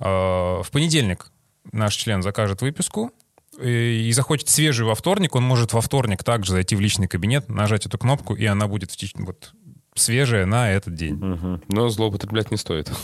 э, 0.00 0.04
в 0.04 0.66
понедельник 0.72 1.26
наш 1.70 1.94
член 1.94 2.22
закажет 2.22 2.62
выписку 2.62 3.12
и, 3.62 4.08
и 4.08 4.12
захочет 4.12 4.48
свежую 4.48 4.88
во 4.88 4.96
вторник, 4.96 5.36
он 5.36 5.44
может 5.44 5.74
во 5.74 5.80
вторник 5.80 6.24
также 6.24 6.52
зайти 6.52 6.74
в 6.74 6.80
личный 6.80 7.06
кабинет, 7.06 7.48
нажать 7.48 7.86
эту 7.86 7.98
кнопку, 7.98 8.34
и 8.34 8.44
она 8.46 8.66
будет 8.66 8.90
в 8.90 8.96
теч- 8.96 9.14
вот, 9.14 9.52
свежая 9.94 10.44
на 10.44 10.72
этот 10.72 10.94
день. 10.94 11.14
Мгм. 11.14 11.62
Но 11.68 11.88
злоупотреблять 11.88 12.50
не 12.50 12.56
стоит. 12.56 12.90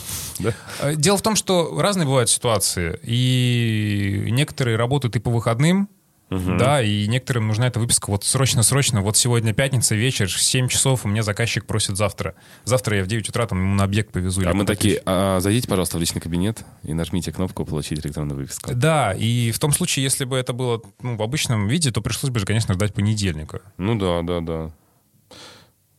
Э, 0.81 0.95
Дело 0.95 1.15
в 1.17 1.21
том, 1.21 1.37
что 1.37 1.79
разные 1.79 2.05
бывают 2.05 2.29
ситуации. 2.29 2.99
И 3.03 4.27
некоторые 4.29 4.75
работают 4.75 5.15
и 5.15 5.19
по 5.19 5.29
выходным, 5.31 5.87
да, 6.29 6.81
и 6.81 7.07
некоторым 7.07 7.47
нужна 7.47 7.67
эта 7.67 7.79
выписка 7.79 8.09
вот 8.09 8.23
срочно-срочно. 8.23 9.01
Вот 9.01 9.17
сегодня 9.17 9.53
пятница, 9.53 9.95
вечер, 9.95 10.31
7 10.31 10.67
часов, 10.67 11.05
у 11.05 11.07
меня 11.07 11.23
заказчик 11.23 11.65
просит 11.65 11.97
завтра. 11.97 12.35
Завтра 12.63 12.97
я 12.97 13.03
в 13.03 13.07
9 13.07 13.29
утра 13.29 13.45
там 13.45 13.59
ему 13.59 13.75
на 13.75 13.83
объект 13.83 14.11
повезу. 14.11 14.41
А 14.45 14.53
мы 14.53 14.65
такие, 14.65 15.01
«А, 15.05 15.39
зайдите, 15.39 15.67
пожалуйста, 15.67 15.97
в 15.97 15.99
личный 15.99 16.21
кабинет 16.21 16.63
и 16.83 16.93
нажмите 16.93 17.31
кнопку 17.31 17.65
«Получить 17.65 18.05
электронную 18.05 18.37
выписку». 18.37 18.71
Да, 18.73 19.13
и 19.13 19.51
в 19.51 19.59
том 19.59 19.71
случае, 19.71 20.03
если 20.03 20.25
бы 20.25 20.37
это 20.37 20.53
было 20.53 20.81
ну, 21.01 21.15
в 21.15 21.21
обычном 21.21 21.67
виде, 21.67 21.91
то 21.91 22.01
пришлось 22.01 22.31
бы, 22.31 22.39
же, 22.39 22.45
конечно, 22.45 22.73
ждать 22.73 22.93
понедельника. 22.93 23.61
Ну 23.77 23.97
да, 23.97 24.21
да, 24.21 24.39
да. 24.41 24.71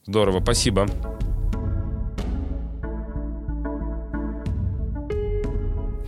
Здорово, 0.06 0.40
спасибо. 0.40 0.88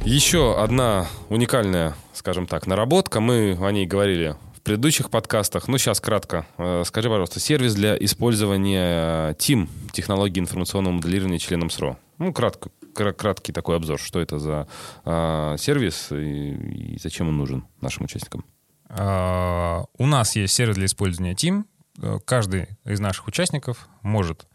Еще 0.07 0.57
одна 0.63 1.09
уникальная, 1.31 1.97
скажем 2.13 2.47
так, 2.47 2.69
наработка. 2.69 3.21
Мы 3.21 3.59
о 3.61 3.73
ней 3.73 3.87
говорили 3.87 4.37
в 4.57 4.61
предыдущих 4.63 5.11
подкастах. 5.11 5.67
Ну, 5.67 5.79
сейчас 5.79 6.01
кратко. 6.01 6.47
Э, 6.59 6.85
Скажи, 6.87 7.09
пожалуйста, 7.09 7.41
сервис 7.41 7.75
для 7.75 7.97
использования 7.97 9.33
TIM, 9.35 9.69
технологии 9.91 10.39
информационного 10.39 10.95
моделирования 10.95 11.41
членом 11.41 11.71
СРО. 11.71 11.99
Ну, 12.19 12.33
кратко, 12.33 12.71
кра- 12.95 13.13
краткий 13.13 13.53
такой 13.53 13.75
обзор. 13.77 13.99
Что 13.99 14.21
это 14.21 14.39
за 14.39 14.69
а, 15.05 15.57
сервис 15.57 16.13
и, 16.13 16.95
и 16.95 16.99
зачем 17.01 17.27
он 17.29 17.37
нужен 17.37 17.67
нашим 17.81 18.05
участникам? 18.05 18.45
У 18.89 20.07
нас 20.07 20.37
есть 20.37 20.55
сервис 20.55 20.77
для 20.77 20.87
использования 20.87 21.35
Team. 21.35 21.65
Э, 22.01 22.19
Каждый 22.25 22.69
из 22.85 23.01
наших 23.01 23.27
участников 23.27 23.89
может 24.03 24.47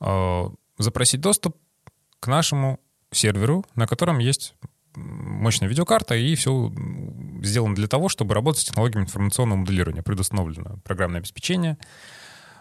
э, 0.00 0.44
запросить 0.78 1.20
доступ 1.20 1.56
к 2.18 2.26
нашему 2.26 2.80
серверу, 3.12 3.64
на 3.76 3.86
котором 3.86 4.18
есть 4.18 4.54
мощная 4.94 5.68
видеокарта, 5.68 6.14
и 6.14 6.34
все 6.34 6.72
сделано 7.42 7.74
для 7.74 7.88
того, 7.88 8.08
чтобы 8.08 8.34
работать 8.34 8.62
с 8.62 8.64
технологиями 8.64 9.04
информационного 9.04 9.60
моделирования. 9.60 10.02
Предустановлено 10.02 10.78
программное 10.84 11.20
обеспечение, 11.20 11.78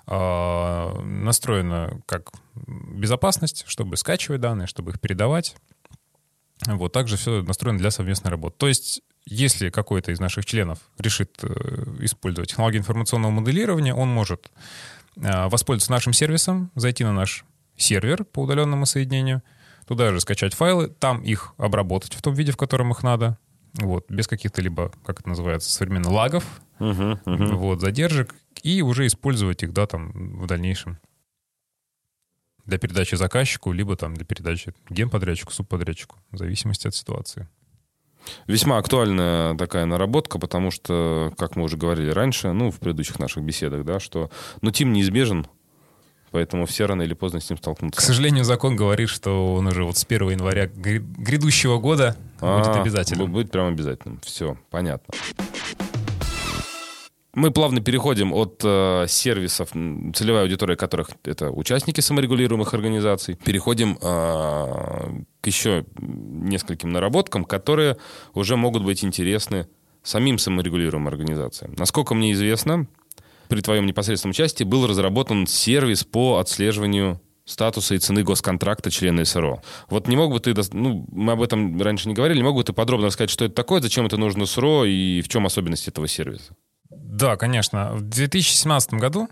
э, 0.07 1.01
настроено 1.01 2.01
как 2.05 2.31
безопасность, 2.55 3.65
чтобы 3.67 3.97
скачивать 3.97 4.41
данные, 4.41 4.67
чтобы 4.67 4.91
их 4.91 4.99
передавать. 4.99 5.55
Вот, 6.65 6.91
также 6.91 7.15
все 7.15 7.41
настроено 7.41 7.79
для 7.79 7.89
совместной 7.89 8.31
работы. 8.31 8.55
То 8.57 8.67
есть, 8.67 9.01
если 9.25 9.69
какой-то 9.69 10.11
из 10.11 10.19
наших 10.19 10.45
членов 10.45 10.79
решит 10.97 11.37
э, 11.41 11.47
использовать 12.01 12.49
технологии 12.49 12.77
информационного 12.77 13.31
моделирования, 13.31 13.93
он 13.93 14.09
может 14.09 14.51
э, 15.15 15.47
воспользоваться 15.47 15.91
нашим 15.91 16.13
сервисом, 16.13 16.71
зайти 16.75 17.03
на 17.03 17.13
наш 17.13 17.45
сервер 17.77 18.25
по 18.25 18.41
удаленному 18.41 18.85
соединению, 18.85 19.41
туда 19.89 20.11
же 20.11 20.21
скачать 20.21 20.53
файлы, 20.53 20.87
там 20.87 21.19
их 21.23 21.55
обработать 21.57 22.13
в 22.13 22.21
том 22.21 22.35
виде, 22.35 22.51
в 22.51 22.57
котором 22.57 22.91
их 22.91 23.01
надо, 23.01 23.39
вот, 23.73 24.05
без 24.07 24.27
каких-то 24.27 24.61
либо, 24.61 24.91
как 25.03 25.21
это 25.21 25.29
называется, 25.29 25.71
современно 25.71 26.11
лагов, 26.11 26.61
Мгм, 26.77 27.19
мгм. 27.25 27.57
вот, 27.57 27.81
задержек, 27.81 28.35
и 28.61 28.83
уже 28.83 29.07
использовать 29.07 29.63
их, 29.63 29.73
да, 29.73 29.87
там, 29.87 30.11
в 30.39 30.45
дальнейшем 30.45 30.99
для 32.65 32.77
передачи 32.77 33.15
заказчику, 33.15 33.71
либо 33.71 33.95
там 33.95 34.13
для 34.13 34.25
передачи 34.25 34.75
генподрядчику, 34.91 35.51
субподрядчику, 35.51 36.17
в 36.29 36.37
зависимости 36.37 36.87
от 36.87 36.93
ситуации. 36.93 37.47
Весьма 38.45 38.77
актуальная 38.77 39.57
такая 39.57 39.85
наработка, 39.85 40.37
потому 40.37 40.69
что, 40.69 41.33
как 41.35 41.55
мы 41.55 41.63
уже 41.63 41.77
говорили 41.77 42.11
раньше, 42.11 42.51
ну, 42.51 42.69
в 42.69 42.77
предыдущих 42.77 43.17
наших 43.17 43.43
беседах, 43.43 43.83
да, 43.85 43.99
что, 43.99 44.29
ну, 44.61 44.69
Тим 44.69 44.93
неизбежен, 44.93 45.47
поэтому 46.31 46.65
все 46.65 46.85
рано 46.85 47.01
или 47.03 47.13
поздно 47.13 47.39
с 47.39 47.49
ним 47.49 47.57
К 47.57 47.61
столкнутся. 47.61 48.01
сожалению, 48.01 48.43
закон 48.43 48.75
говорит, 48.75 49.09
что 49.09 49.53
он 49.55 49.67
уже 49.67 49.83
вот 49.83 49.97
с 49.97 50.03
1 50.05 50.29
января 50.31 50.65
гря- 50.67 50.99
грядущего 51.17 51.77
года 51.79 52.15
будет 52.39 52.67
А, 52.67 52.81
обязательным. 52.81 53.27
бу- 53.27 53.31
Будет 53.31 53.51
прям 53.51 53.67
обязательным. 53.67 54.19
Все, 54.23 54.57
понятно. 54.69 55.13
Мы 57.35 57.51
плавно 57.51 57.79
переходим 57.79 58.33
от 58.33 58.59
э, 58.65 59.05
сервисов, 59.07 59.69
целевая 60.15 60.43
аудитория 60.43 60.75
которых 60.75 61.11
это 61.23 61.51
участники 61.51 62.01
саморегулируемых 62.01 62.73
организаций, 62.73 63.35
переходим 63.35 63.97
э, 64.01 65.21
к 65.39 65.45
еще 65.47 65.85
нескольким 65.99 66.91
наработкам, 66.91 67.45
которые 67.45 67.97
уже 68.33 68.57
могут 68.57 68.83
быть 68.83 69.05
интересны 69.05 69.67
самим 70.01 70.39
саморегулируемым 70.39 71.07
организациям. 71.07 71.75
Насколько 71.77 72.15
мне 72.15 72.31
известно, 72.33 72.87
при 73.49 73.61
твоем 73.61 73.85
непосредственном 73.87 74.31
участии 74.31 74.63
был 74.63 74.87
разработан 74.87 75.47
сервис 75.47 76.05
по 76.05 76.37
отслеживанию 76.37 77.19
статуса 77.45 77.95
и 77.95 77.97
цены 77.97 78.23
госконтракта 78.23 78.91
члена 78.91 79.25
СРО. 79.25 79.61
Вот 79.89 80.07
не 80.07 80.15
мог 80.15 80.31
бы 80.31 80.39
ты, 80.39 80.53
ну, 80.71 81.05
мы 81.11 81.33
об 81.33 81.41
этом 81.41 81.81
раньше 81.81 82.07
не 82.07 82.13
говорили, 82.13 82.37
не 82.37 82.43
мог 82.43 82.55
бы 82.55 82.63
ты 82.63 82.73
подробно 82.73 83.07
рассказать, 83.07 83.31
что 83.31 83.45
это 83.45 83.55
такое, 83.55 83.81
зачем 83.81 84.05
это 84.05 84.17
нужно 84.17 84.45
СРО 84.45 84.85
и 84.85 85.21
в 85.21 85.27
чем 85.27 85.47
особенность 85.47 85.87
этого 85.87 86.07
сервиса? 86.07 86.55
Да, 86.89 87.37
конечно. 87.37 87.93
В 87.93 88.01
2017 88.01 88.93
году, 88.93 89.27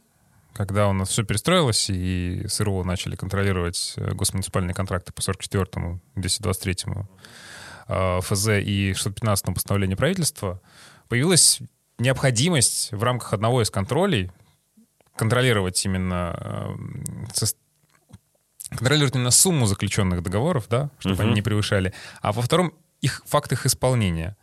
когда 0.53 0.87
у 0.87 0.93
нас 0.93 1.09
все 1.09 1.23
перестроилось, 1.23 1.89
и 1.91 2.43
СРО 2.47 2.83
начали 2.83 3.15
контролировать 3.15 3.93
э, 3.97 4.13
госмуниципальные 4.13 4.73
контракты 4.73 5.13
по 5.13 5.21
44-му, 5.21 6.01
223-му 6.15 7.07
э, 7.87 8.21
ФЗ 8.21 8.47
и 8.63 8.93
615-му 8.93 9.53
постановлению 9.53 9.97
правительства, 9.97 10.59
появилась 11.07 11.61
необходимость 11.99 12.91
в 12.91 13.01
рамках 13.03 13.33
одного 13.33 13.61
из 13.61 13.69
контролей 13.69 14.31
контролировать 15.15 15.83
именно 15.85 16.35
э, 16.39 16.75
сос- 17.33 17.55
контролировать 18.69 19.15
именно 19.15 19.31
сумму 19.31 19.65
заключенных 19.65 20.21
договоров, 20.21 20.65
да, 20.69 20.89
чтобы 20.99 21.15
Мгм. 21.15 21.23
они 21.25 21.33
не 21.35 21.41
превышали, 21.41 21.93
а 22.21 22.31
во 22.33 22.41
втором 22.41 22.73
их 23.01 23.23
факт 23.25 23.51
их 23.51 23.65
исполнения. 23.65 24.35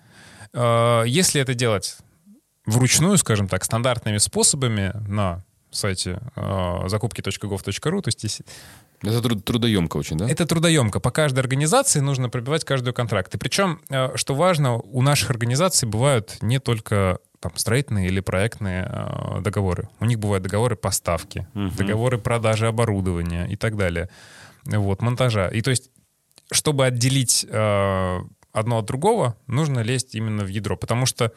Э, 0.52 1.04
Если 1.06 1.40
это 1.40 1.54
делать 1.54 1.98
вручную, 2.66 3.18
скажем 3.18 3.46
так, 3.48 3.64
стандартными 3.64 4.18
способами 4.18 4.92
на 5.08 5.44
сайте 5.70 6.20
э, 6.36 6.84
закупки.gov.ru, 6.88 8.00
то 8.02 8.08
есть 8.08 8.42
Это 9.02 9.20
труд- 9.20 9.42
трудоемко 9.44 9.96
очень, 9.98 10.16
да? 10.16 10.28
это 10.28 10.46
трудоемко. 10.46 10.98
По 11.00 11.10
каждой 11.10 11.40
организации 11.40 12.00
нужно 12.00 12.28
пробивать 12.30 12.64
каждую 12.64 12.94
контракт. 12.94 13.34
И 13.34 13.38
причем, 13.38 13.80
э, 13.90 14.16
что 14.16 14.34
важно, 14.34 14.74
у 14.76 15.02
наших 15.02 15.30
организаций 15.30 15.86
бывают 15.88 16.38
не 16.42 16.58
только 16.58 17.18
там, 17.44 17.52
строительные 17.56 18.06
или 18.08 18.20
проектные 18.20 18.88
э, 18.88 19.40
договоры. 19.42 19.88
У 20.00 20.06
них 20.06 20.18
бывают 20.18 20.42
договоры 20.42 20.76
поставки, 20.76 21.46
Мгм. 21.52 21.76
договоры 21.76 22.16
продажи 22.18 22.66
оборудования 22.66 23.46
и 23.46 23.56
так 23.56 23.76
далее. 23.76 24.08
вот, 24.66 25.02
монтажа. 25.02 25.48
И 25.48 25.60
то 25.60 25.70
есть, 25.70 25.90
чтобы 26.50 26.86
отделить 26.86 27.44
э, 27.46 28.18
одно 28.52 28.78
от 28.78 28.86
другого, 28.86 29.36
нужно 29.46 29.80
лезть 29.80 30.14
именно 30.14 30.42
в 30.44 30.48
ядро, 30.48 30.76
потому 30.78 31.04
что 31.04 31.32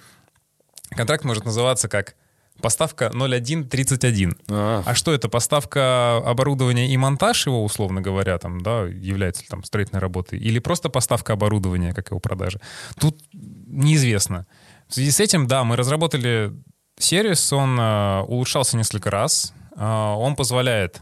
контракт 0.92 1.26
может 1.26 1.44
называться 1.44 1.90
как 1.90 2.16
поставка 2.62 3.12
0131. 3.14 4.34
А. 4.50 4.82
а 4.86 4.96
что 4.96 5.14
это? 5.14 5.28
Поставка 5.30 6.18
оборудования 6.18 6.88
и 6.94 6.98
монтаж 6.98 7.48
его, 7.48 7.64
условно 7.66 8.00
говоря, 8.02 8.38
там, 8.38 8.62
да, 8.62 8.86
является 8.86 9.42
ли 9.42 9.48
там 9.50 9.64
строительной 9.66 10.00
работой? 10.02 10.40
Или 10.40 10.60
просто 10.60 10.90
поставка 10.90 11.34
оборудования, 11.34 11.94
как 11.94 12.10
его 12.12 12.20
продажа? 12.22 12.60
Тут 12.98 13.22
неизвестно. 13.34 14.48
В 14.88 14.94
связи 14.94 15.12
с 15.12 15.20
этим, 15.20 15.48
да, 15.48 15.64
мы 15.64 15.76
разработали 15.76 16.54
сервис, 16.98 17.52
он 17.54 17.80
э, 17.80 18.22
улучшался 18.22 18.78
несколько 18.78 19.12
раз. 19.12 19.54
Э, 19.76 20.14
он 20.18 20.36
позволяет 20.36 21.02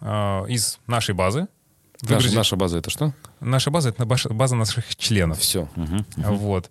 э, 0.00 0.06
из 0.48 0.78
нашей 0.86 1.14
базы 1.14 1.48
Наша, 2.02 2.34
наша 2.34 2.56
база 2.56 2.78
это 2.78 2.90
что? 2.90 3.12
Наша 3.40 3.70
база— 3.70 3.88
это 3.90 4.04
база 4.06 4.56
наших 4.56 4.96
членов. 4.96 5.38
Все. 5.38 5.68
Угу, 5.76 5.96
угу. 6.16 6.36
Вот. 6.36 6.70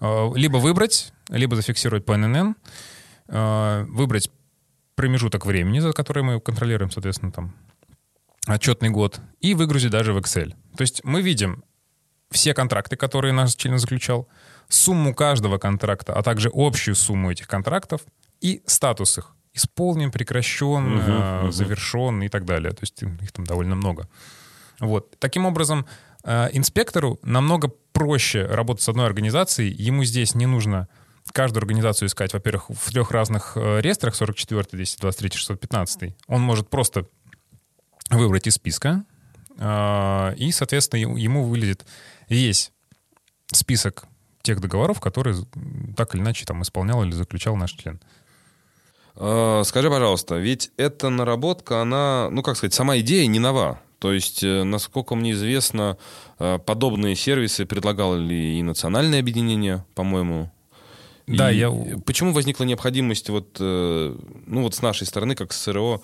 Э, 0.00 0.30
либо 0.34 0.58
выбрать, 0.58 1.12
либо 1.28 1.56
зафиксировать 1.56 2.04
по 2.04 2.16
ННН, 2.16 2.54
э, 3.28 3.84
выбрать 3.88 4.30
промежуток 4.94 5.46
времени, 5.46 5.80
за 5.80 5.92
который 5.92 6.22
мы 6.22 6.40
контролируем, 6.40 6.90
соответственно, 6.90 7.32
там 7.32 7.54
отчетный 8.46 8.90
год, 8.90 9.20
и 9.40 9.54
выгрузить 9.54 9.90
даже 9.90 10.12
в 10.12 10.18
Excel. 10.18 10.54
То 10.76 10.82
есть 10.82 11.02
мы 11.04 11.22
видим 11.22 11.64
все 12.30 12.54
контракты, 12.54 12.96
которые 12.96 13.32
наш 13.32 13.54
член 13.54 13.78
заключал, 13.78 14.28
сумму 14.68 15.14
каждого 15.14 15.58
контракта, 15.58 16.12
а 16.12 16.22
также 16.22 16.50
общую 16.52 16.94
сумму 16.94 17.32
этих 17.32 17.48
контрактов 17.48 18.02
и 18.40 18.62
статус 18.66 19.18
их. 19.18 19.34
Исполнен, 19.54 20.10
прекращен, 20.10 20.98
угу, 20.98 21.02
э, 21.02 21.42
угу. 21.42 21.50
завершен 21.50 22.22
и 22.22 22.28
так 22.28 22.44
далее. 22.44 22.72
То 22.72 22.82
есть 22.82 23.02
их 23.02 23.32
там 23.32 23.44
довольно 23.44 23.74
много. 23.74 24.08
Вот. 24.78 25.18
Таким 25.18 25.46
образом, 25.46 25.86
э, 26.22 26.48
инспектору 26.52 27.18
намного 27.22 27.68
проще 27.92 28.44
работать 28.44 28.82
с 28.84 28.88
одной 28.88 29.06
организацией. 29.06 29.72
Ему 29.72 30.04
здесь 30.04 30.34
не 30.34 30.46
нужно 30.46 30.88
каждую 31.32 31.62
организацию 31.62 32.08
искать, 32.08 32.32
во-первых, 32.32 32.70
в 32.70 32.90
трех 32.90 33.10
разных 33.10 33.52
э, 33.56 33.80
реестрах, 33.80 34.14
44, 34.14 34.64
223, 34.70 35.30
615. 35.30 36.16
Он 36.26 36.40
может 36.40 36.68
просто 36.68 37.06
выбрать 38.10 38.46
из 38.46 38.54
списка, 38.54 39.04
э, 39.58 40.34
и, 40.36 40.52
соответственно, 40.52 41.16
ему 41.18 41.44
вылезет 41.44 41.84
весь 42.28 42.72
список 43.52 44.06
тех 44.48 44.60
договоров, 44.60 45.00
которые 45.00 45.36
так 45.96 46.14
или 46.14 46.22
иначе 46.22 46.44
там 46.44 46.62
исполнял 46.62 47.04
или 47.04 47.12
заключал 47.12 47.56
наш 47.56 47.72
член. 47.72 48.00
Скажи, 49.14 49.90
пожалуйста, 49.90 50.36
ведь 50.36 50.70
эта 50.76 51.08
наработка, 51.08 51.82
она, 51.82 52.28
ну, 52.30 52.42
как 52.42 52.56
сказать, 52.56 52.72
сама 52.72 52.98
идея 52.98 53.26
не 53.26 53.40
нова. 53.40 53.80
То 53.98 54.12
есть, 54.12 54.44
э, 54.44 54.62
насколько 54.62 55.16
мне 55.16 55.32
известно, 55.32 55.98
э, 56.38 56.58
подобные 56.64 57.16
сервисы 57.16 57.66
предлагало 57.66 58.14
ли 58.16 58.60
и 58.60 58.62
национальное 58.62 59.18
объединение, 59.18 59.84
по-моему. 59.94 60.52
Да, 61.36 61.50
и 61.50 61.58
я... 61.58 61.70
Почему 62.04 62.32
возникла 62.32 62.64
необходимость 62.64 63.28
вот, 63.28 63.56
э, 63.60 64.16
ну 64.46 64.62
вот 64.62 64.74
с 64.74 64.82
нашей 64.82 65.06
стороны, 65.06 65.34
как 65.34 65.52
с 65.52 65.62
СРО, 65.62 66.02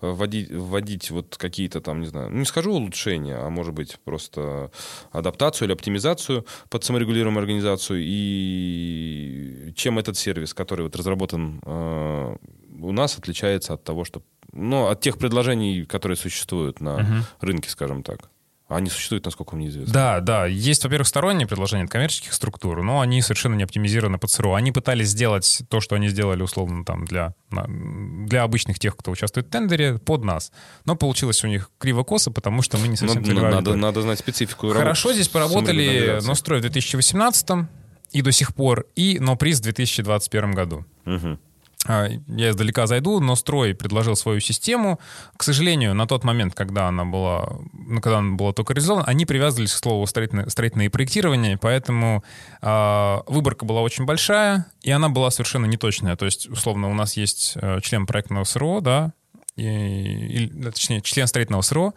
вводить, 0.00 0.50
вводить 0.50 1.10
вот 1.10 1.36
какие-то 1.36 1.80
там, 1.80 2.00
не 2.00 2.06
знаю, 2.06 2.30
ну 2.30 2.38
не 2.38 2.44
скажу 2.44 2.72
улучшения, 2.72 3.36
а 3.36 3.48
может 3.50 3.74
быть 3.74 3.98
просто 4.04 4.70
адаптацию 5.12 5.66
или 5.66 5.72
оптимизацию 5.72 6.46
под 6.68 6.84
саморегулируемую 6.84 7.40
организацию, 7.40 8.00
и 8.02 9.72
чем 9.76 9.98
этот 9.98 10.16
сервис, 10.16 10.54
который 10.54 10.82
вот 10.82 10.96
разработан 10.96 11.60
у 11.64 12.92
нас, 12.92 13.18
отличается 13.18 13.74
от 13.74 13.84
того, 13.84 14.04
что 14.04 14.22
ну, 14.52 14.88
от 14.88 15.00
тех 15.00 15.18
предложений, 15.18 15.84
которые 15.84 16.16
существуют 16.16 16.80
на 16.80 16.96
угу. 16.96 17.04
рынке, 17.40 17.70
скажем 17.70 18.02
так. 18.02 18.30
Они 18.68 18.90
существуют, 18.90 19.24
насколько 19.24 19.54
мне 19.54 19.68
известно. 19.68 19.92
Да, 19.92 20.20
да. 20.20 20.46
Есть, 20.46 20.82
во-первых, 20.82 21.06
сторонние 21.06 21.46
предложения 21.46 21.84
от 21.84 21.90
коммерческих 21.90 22.32
структур, 22.32 22.82
но 22.82 23.00
они 23.00 23.22
совершенно 23.22 23.54
не 23.54 23.62
оптимизированы 23.62 24.18
под 24.18 24.28
СРО. 24.30 24.54
Они 24.54 24.72
пытались 24.72 25.08
сделать 25.08 25.62
то, 25.68 25.80
что 25.80 25.94
они 25.94 26.08
сделали, 26.08 26.42
условно, 26.42 26.84
там, 26.84 27.04
для, 27.04 27.34
для 27.50 28.42
обычных 28.42 28.80
тех, 28.80 28.96
кто 28.96 29.12
участвует 29.12 29.46
в 29.46 29.50
тендере, 29.50 29.98
под 29.98 30.24
нас. 30.24 30.50
Но 30.84 30.96
получилось 30.96 31.44
у 31.44 31.46
них 31.46 31.70
криво-косо, 31.78 32.32
потому 32.32 32.62
что 32.62 32.76
мы 32.76 32.88
не 32.88 32.96
совсем 32.96 33.22
но, 33.22 33.48
надо, 33.48 33.76
надо 33.76 34.02
знать 34.02 34.18
специфику 34.18 34.70
Хорошо 34.70 35.12
здесь 35.12 35.28
поработали 35.28 36.20
Нострой 36.26 36.58
в 36.58 36.62
2018 36.62 37.68
и 38.10 38.22
до 38.22 38.32
сих 38.32 38.52
пор, 38.52 38.86
и 38.96 39.20
Ноприз 39.20 39.60
в 39.60 39.62
2021 39.62 40.52
году. 40.52 40.84
Угу. 41.04 41.38
А, 41.88 42.08
я 42.28 42.50
издалека 42.50 42.86
зайду, 42.86 43.20
но 43.20 43.36
строй 43.36 43.74
предложил 43.74 44.16
свою 44.16 44.40
систему. 44.40 44.98
К 45.36 45.42
сожалению, 45.42 45.94
на 45.94 46.06
тот 46.06 46.24
момент, 46.24 46.54
когда 46.54 46.88
она 46.88 47.04
была, 47.04 47.58
ну, 47.72 48.00
когда 48.00 48.18
она 48.18 48.34
была 48.36 48.52
только 48.52 48.74
реализована, 48.74 49.04
они 49.06 49.26
привязывались 49.26 49.72
к 49.72 49.78
слову 49.78 50.06
строительное, 50.06 50.48
строительное 50.48 50.90
проектирование, 50.90 51.56
поэтому 51.58 52.24
э, 52.60 53.16
выборка 53.26 53.64
была 53.64 53.82
очень 53.82 54.04
большая, 54.04 54.66
и 54.82 54.90
она 54.90 55.08
была 55.08 55.30
совершенно 55.30 55.66
неточная. 55.66 56.16
То 56.16 56.24
есть, 56.24 56.48
условно, 56.48 56.90
у 56.90 56.94
нас 56.94 57.16
есть 57.16 57.54
э, 57.56 57.80
член 57.82 58.06
проектного 58.06 58.44
СРО, 58.44 58.80
да, 58.80 59.12
и, 59.56 59.64
и, 59.64 60.62
точнее, 60.62 61.00
член 61.00 61.26
строительного 61.26 61.62
СРО, 61.62 61.94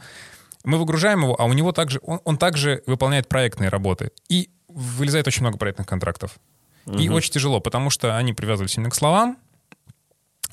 мы 0.64 0.78
выгружаем 0.78 1.24
его, 1.24 1.40
а 1.40 1.46
у 1.46 1.54
него 1.54 1.72
также, 1.72 2.00
он, 2.04 2.20
он 2.24 2.38
также 2.38 2.84
выполняет 2.86 3.28
проектные 3.28 3.70
работы. 3.70 4.12
И 4.28 4.50
вылезает 4.68 5.28
очень 5.28 5.42
много 5.42 5.58
проектных 5.58 5.88
контрактов. 5.88 6.40
Угу. 6.86 6.98
И 6.98 7.10
очень 7.10 7.32
тяжело, 7.32 7.60
потому 7.60 7.90
что 7.90 8.18
они 8.18 8.34
привязывались 8.34 8.78
именно 8.78 8.92
к 8.92 8.96
словам, 8.96 9.38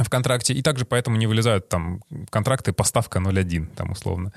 в 0.05 0.11
контракте, 0.11 0.53
и 0.53 0.63
также 0.63 0.85
поэтому 0.85 1.17
не 1.17 1.27
вылезают 1.27 1.69
там 1.69 2.03
контракты 2.31 2.73
поставка 2.73 3.19
0.1, 3.19 3.67
там 3.75 3.93
условно. 3.93 4.33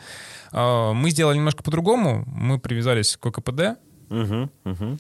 А, 0.52 0.94
мы 0.94 1.10
сделали 1.10 1.38
немножко 1.38 1.64
по-другому, 1.64 2.24
мы 2.28 2.60
привязались 2.60 3.18
к 3.18 3.32
КПД, 3.32 3.78
угу, 4.10 4.50
угу. 4.66 4.98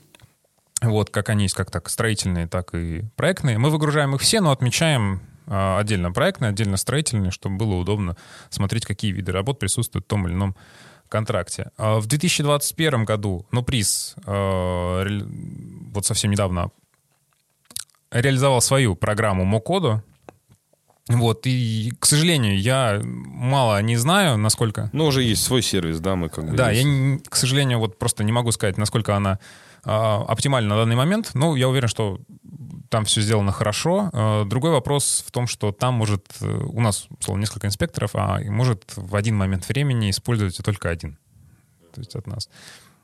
вот, 0.81 1.09
как 1.09 1.29
они 1.29 1.43
есть, 1.43 1.55
как 1.55 1.71
так 1.71 1.89
строительные, 1.89 2.47
так 2.47 2.75
и 2.75 3.03
проектные. 3.15 3.57
Мы 3.57 3.69
выгружаем 3.69 4.15
их 4.15 4.21
все, 4.21 4.41
но 4.41 4.51
отмечаем 4.51 5.21
а, 5.47 5.79
отдельно 5.79 6.11
проектные, 6.11 6.49
отдельно 6.49 6.77
строительные, 6.77 7.31
чтобы 7.31 7.57
было 7.57 7.75
удобно 7.75 8.17
смотреть, 8.49 8.85
какие 8.85 9.11
виды 9.11 9.31
работ 9.31 9.59
присутствуют 9.59 10.05
в 10.05 10.09
том 10.09 10.27
или 10.27 10.33
ином 10.33 10.55
контракте. 11.07 11.71
А, 11.77 11.99
в 11.99 12.07
2021 12.07 13.05
году, 13.05 13.45
ну, 13.51 13.63
приз 13.63 14.15
вот 14.25 16.05
совсем 16.05 16.31
недавно 16.31 16.69
реализовал 18.11 18.61
свою 18.61 18.95
программу 18.95 19.45
Мокоду, 19.45 20.03
вот, 21.09 21.41
и, 21.45 21.91
к 21.99 22.05
сожалению, 22.05 22.59
я 22.59 23.01
мало 23.03 23.81
не 23.81 23.97
знаю, 23.97 24.37
насколько... 24.37 24.89
Ну, 24.93 25.05
уже 25.05 25.23
есть 25.23 25.43
свой 25.43 25.63
сервис, 25.63 25.99
да, 25.99 26.15
мы 26.15 26.29
как 26.29 26.49
бы... 26.49 26.55
Да, 26.55 26.69
есть. 26.69 26.85
я, 26.85 27.19
к 27.29 27.35
сожалению, 27.35 27.79
вот 27.79 27.97
просто 27.97 28.23
не 28.23 28.31
могу 28.31 28.51
сказать, 28.51 28.77
насколько 28.77 29.15
она 29.15 29.39
э, 29.85 29.89
оптимальна 29.89 30.69
на 30.69 30.81
данный 30.81 30.95
момент. 30.95 31.31
Ну, 31.33 31.55
я 31.55 31.67
уверен, 31.67 31.87
что 31.87 32.19
там 32.89 33.05
все 33.05 33.21
сделано 33.21 33.51
хорошо. 33.51 34.11
Э, 34.13 34.43
другой 34.45 34.71
вопрос 34.71 35.23
в 35.25 35.31
том, 35.31 35.47
что 35.47 35.71
там 35.71 35.95
может... 35.95 36.27
Э, 36.41 36.45
у 36.45 36.79
нас, 36.79 37.07
условно, 37.19 37.41
несколько 37.41 37.65
инспекторов, 37.65 38.11
а 38.13 38.39
может 38.45 38.83
в 38.95 39.15
один 39.15 39.35
момент 39.35 39.67
времени 39.67 40.11
использовать 40.11 40.57
только 40.63 40.89
один. 40.89 41.17
То 41.93 42.01
есть 42.01 42.15
от 42.15 42.27
нас. 42.27 42.49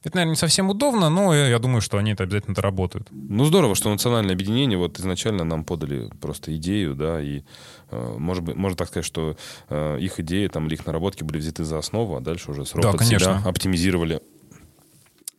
Это, 0.06 0.18
наверное, 0.18 0.34
не 0.34 0.38
совсем 0.38 0.70
удобно, 0.70 1.10
но 1.10 1.34
я 1.34 1.58
думаю, 1.58 1.82
что 1.82 1.98
они 1.98 2.12
это 2.12 2.24
обязательно 2.24 2.54
доработают. 2.54 3.08
Ну, 3.12 3.44
здорово, 3.44 3.74
что 3.74 3.90
национальное 3.90 4.36
объединение 4.36 4.78
вот 4.78 5.00
изначально 5.00 5.44
нам 5.44 5.66
подали 5.66 6.12
просто 6.22 6.56
идею, 6.56 6.94
да, 6.94 7.20
и 7.20 7.42
э, 7.90 8.16
может 8.20 8.44
быть, 8.44 8.56
можно 8.56 8.78
так 8.78 8.90
сказать, 8.90 9.06
что 9.06 9.36
э, 9.68 9.98
их 10.00 10.20
идеи 10.20 10.46
там 10.48 10.68
или 10.68 10.76
их 10.76 10.86
наработки 10.86 11.24
были 11.24 11.40
взяты 11.40 11.64
за 11.64 11.80
основу, 11.80 12.16
а 12.16 12.22
дальше 12.22 12.52
уже 12.52 12.66
срок 12.68 12.84
да, 12.84 12.92
под 12.92 13.00
конечно. 13.00 13.40
себя 13.40 13.50
оптимизировали 13.50 14.22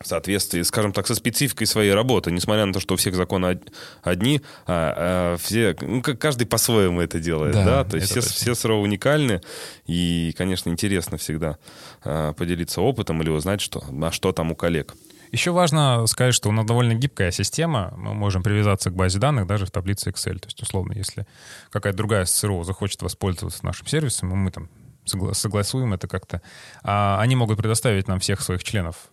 в 0.01 0.07
соответствии, 0.07 0.63
скажем 0.63 0.93
так, 0.93 1.07
со 1.07 1.15
спецификой 1.15 1.67
своей 1.67 1.93
работы, 1.93 2.31
несмотря 2.31 2.67
на 2.67 2.73
то, 2.73 2.81
что 2.81 2.95
у 2.95 2.97
всех 2.97 3.15
законы 3.15 3.61
одни, 4.03 4.43
а, 4.67 5.35
а 5.35 5.37
все, 5.39 5.75
ну, 5.81 6.03
каждый 6.03 6.47
по-своему 6.47 7.01
это 7.01 7.19
делает, 7.19 7.55
да, 7.55 7.65
да? 7.65 7.85
то 7.85 7.97
есть 7.97 8.11
все, 8.11 8.21
все 8.21 8.55
сырого 8.55 8.83
уникальны, 8.83 9.41
и, 9.87 10.35
конечно, 10.37 10.71
интересно 10.71 11.17
всегда 11.17 11.59
а, 12.05 12.35
поделиться 12.35 12.81
опытом 12.81 13.23
или 13.23 13.31
узнать, 13.31 13.61
что, 13.61 13.83
а 14.03 14.13
что 14.13 14.33
там 14.33 14.53
у 14.53 14.57
коллег. 14.57 14.95
Еще 15.33 15.51
важно 15.51 16.07
сказать, 16.07 16.35
что 16.35 16.49
у 16.49 16.53
нас 16.53 16.65
довольно 16.65 16.95
гибкая 16.95 17.31
система. 17.31 17.93
Мы 17.97 18.15
можем 18.15 18.43
привязаться 18.43 18.91
к 18.91 18.95
базе 18.95 19.19
данных 19.19 19.47
даже 19.47 19.67
в 19.67 19.71
таблице 19.71 20.11
Excel. 20.11 20.39
То 20.39 20.47
есть, 20.47 20.63
условно, 20.63 20.93
если 20.93 21.27
какая-то 21.71 21.97
другая 21.97 22.25
СРО 22.27 22.63
захочет 22.63 23.03
воспользоваться 23.03 23.65
нашим 23.67 23.87
сервисом, 23.89 24.29
мы 24.29 24.51
там 24.53 24.71
согласуем 25.05 25.95
это 25.95 26.09
как-то, 26.09 26.43
а 26.83 27.21
они 27.21 27.37
могут 27.37 27.59
предоставить 27.59 28.09
нам 28.09 28.21
всех 28.21 28.41
своих 28.41 28.65
членов 28.65 29.11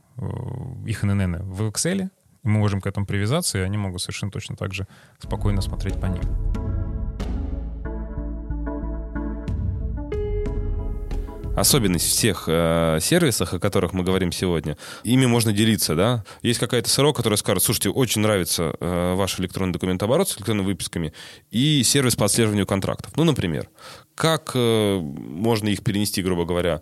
их 0.85 1.03
ННН 1.03 1.43
в 1.43 1.61
Excel, 1.69 2.09
мы 2.43 2.59
можем 2.59 2.81
к 2.81 2.87
этому 2.87 3.05
привязаться, 3.05 3.57
и 3.57 3.61
они 3.61 3.77
могут 3.77 4.01
совершенно 4.01 4.31
точно 4.31 4.55
так 4.55 4.73
же 4.73 4.87
спокойно 5.19 5.61
смотреть 5.61 5.99
по 5.99 6.07
ним. 6.07 6.21
особенность 11.55 12.07
всех 12.07 12.45
э, 12.47 12.99
сервисах, 13.01 13.53
о 13.53 13.59
которых 13.59 13.93
мы 13.93 14.03
говорим 14.03 14.31
сегодня. 14.31 14.77
Ими 15.03 15.25
можно 15.25 15.53
делиться, 15.53 15.95
да. 15.95 16.23
Есть 16.41 16.59
какая-то 16.59 16.89
СРО, 16.89 17.13
которая 17.13 17.37
скажет, 17.37 17.63
слушайте, 17.63 17.89
очень 17.89 18.21
нравится 18.21 18.75
э, 18.79 19.13
ваш 19.15 19.39
электронный 19.39 19.73
документооборот 19.73 20.29
с 20.29 20.37
электронными 20.37 20.65
выписками 20.65 21.13
и 21.51 21.83
сервис 21.83 22.15
по 22.15 22.25
отслеживанию 22.25 22.65
контрактов. 22.65 23.13
Ну, 23.15 23.23
например, 23.23 23.69
как 24.15 24.51
э, 24.55 24.99
можно 24.99 25.69
их 25.69 25.83
перенести, 25.83 26.21
грубо 26.21 26.45
говоря, 26.45 26.81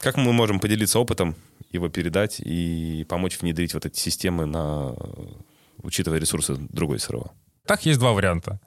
как 0.00 0.16
мы 0.16 0.32
можем 0.32 0.60
поделиться 0.60 0.98
опытом, 0.98 1.36
его 1.70 1.88
передать 1.88 2.40
и 2.40 3.06
помочь 3.08 3.38
внедрить 3.40 3.74
вот 3.74 3.86
эти 3.86 3.98
системы 3.98 4.46
на 4.46 4.94
учитывая 5.82 6.18
ресурсы 6.18 6.56
другой 6.56 6.98
СРО? 6.98 7.30
Так 7.66 7.86
есть 7.86 8.00
два 8.00 8.12
варианта. 8.12 8.60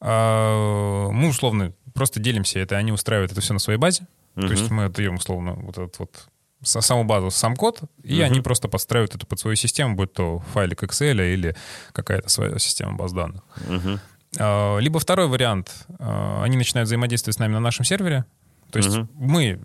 А, 0.00 1.10
мы 1.10 1.28
условно 1.28 1.72
просто 1.94 2.20
делимся 2.20 2.58
это, 2.58 2.76
они 2.76 2.92
устраивают 2.92 3.32
это 3.32 3.40
все 3.40 3.52
на 3.52 3.58
своей 3.58 3.78
базе. 3.78 4.06
Угу. 4.36 4.46
То 4.46 4.52
есть 4.52 4.70
мы 4.70 4.84
отдаем 4.84 5.14
условно 5.16 5.54
вот 5.54 5.78
этот 5.78 5.98
вот 5.98 6.28
саму 6.62 7.04
базу, 7.04 7.30
сам 7.30 7.56
код, 7.56 7.80
и 8.02 8.16
угу. 8.16 8.24
они 8.24 8.40
просто 8.40 8.68
подстраивают 8.68 9.14
это 9.14 9.26
под 9.26 9.38
свою 9.38 9.56
систему, 9.56 9.96
будь 9.96 10.12
то 10.12 10.40
файлик 10.52 10.82
Excel 10.82 11.32
или 11.32 11.56
какая-то 11.92 12.28
своя 12.28 12.58
система 12.58 12.96
баз 12.96 13.12
данных. 13.12 13.42
Угу. 13.68 14.78
Либо 14.78 15.00
второй 15.00 15.26
вариант, 15.26 15.86
а, 15.98 16.42
они 16.44 16.56
начинают 16.56 16.86
взаимодействовать 16.86 17.36
с 17.36 17.38
нами 17.38 17.52
на 17.52 17.60
нашем 17.60 17.84
сервере, 17.84 18.24
то 18.70 18.78
есть 18.78 18.96
угу. 18.96 19.08
мы 19.14 19.58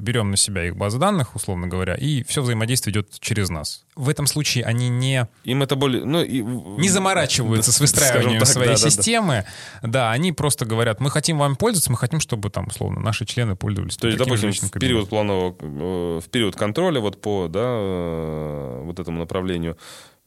берем 0.00 0.30
на 0.30 0.36
себя 0.36 0.66
их 0.66 0.76
базы 0.76 0.98
данных, 0.98 1.36
условно 1.36 1.68
говоря, 1.68 1.94
и 1.94 2.22
все 2.24 2.42
взаимодействие 2.42 2.92
идет 2.92 3.18
через 3.20 3.48
нас. 3.50 3.84
В 3.94 4.08
этом 4.08 4.26
случае 4.26 4.64
они 4.64 4.88
не... 4.88 5.28
Им 5.44 5.62
это 5.62 5.76
более... 5.76 6.04
Ну, 6.04 6.22
и... 6.22 6.42
Не 6.42 6.88
заморачиваются 6.88 7.70
да, 7.70 7.76
с 7.76 7.80
выстраиванием 7.80 8.40
так, 8.40 8.48
своей 8.48 8.70
да, 8.70 8.76
системы. 8.76 9.44
Да, 9.82 9.88
да. 9.88 9.88
да, 9.88 10.10
они 10.12 10.32
просто 10.32 10.64
говорят, 10.64 11.00
мы 11.00 11.10
хотим 11.10 11.38
вам 11.38 11.56
пользоваться, 11.56 11.90
мы 11.90 11.98
хотим, 11.98 12.20
чтобы 12.20 12.50
там, 12.50 12.66
условно, 12.66 13.00
наши 13.00 13.26
члены 13.26 13.56
пользовались. 13.56 13.96
То 13.96 14.08
есть, 14.08 14.18
допустим, 14.18 14.50
в 14.50 14.72
период 14.72 15.08
планового, 15.08 15.54
э, 15.60 16.20
в 16.24 16.28
период 16.30 16.56
контроля 16.56 17.00
вот 17.00 17.20
по, 17.20 17.48
да, 17.48 17.60
э, 17.62 18.82
вот 18.84 18.98
этому 18.98 19.18
направлению 19.18 19.76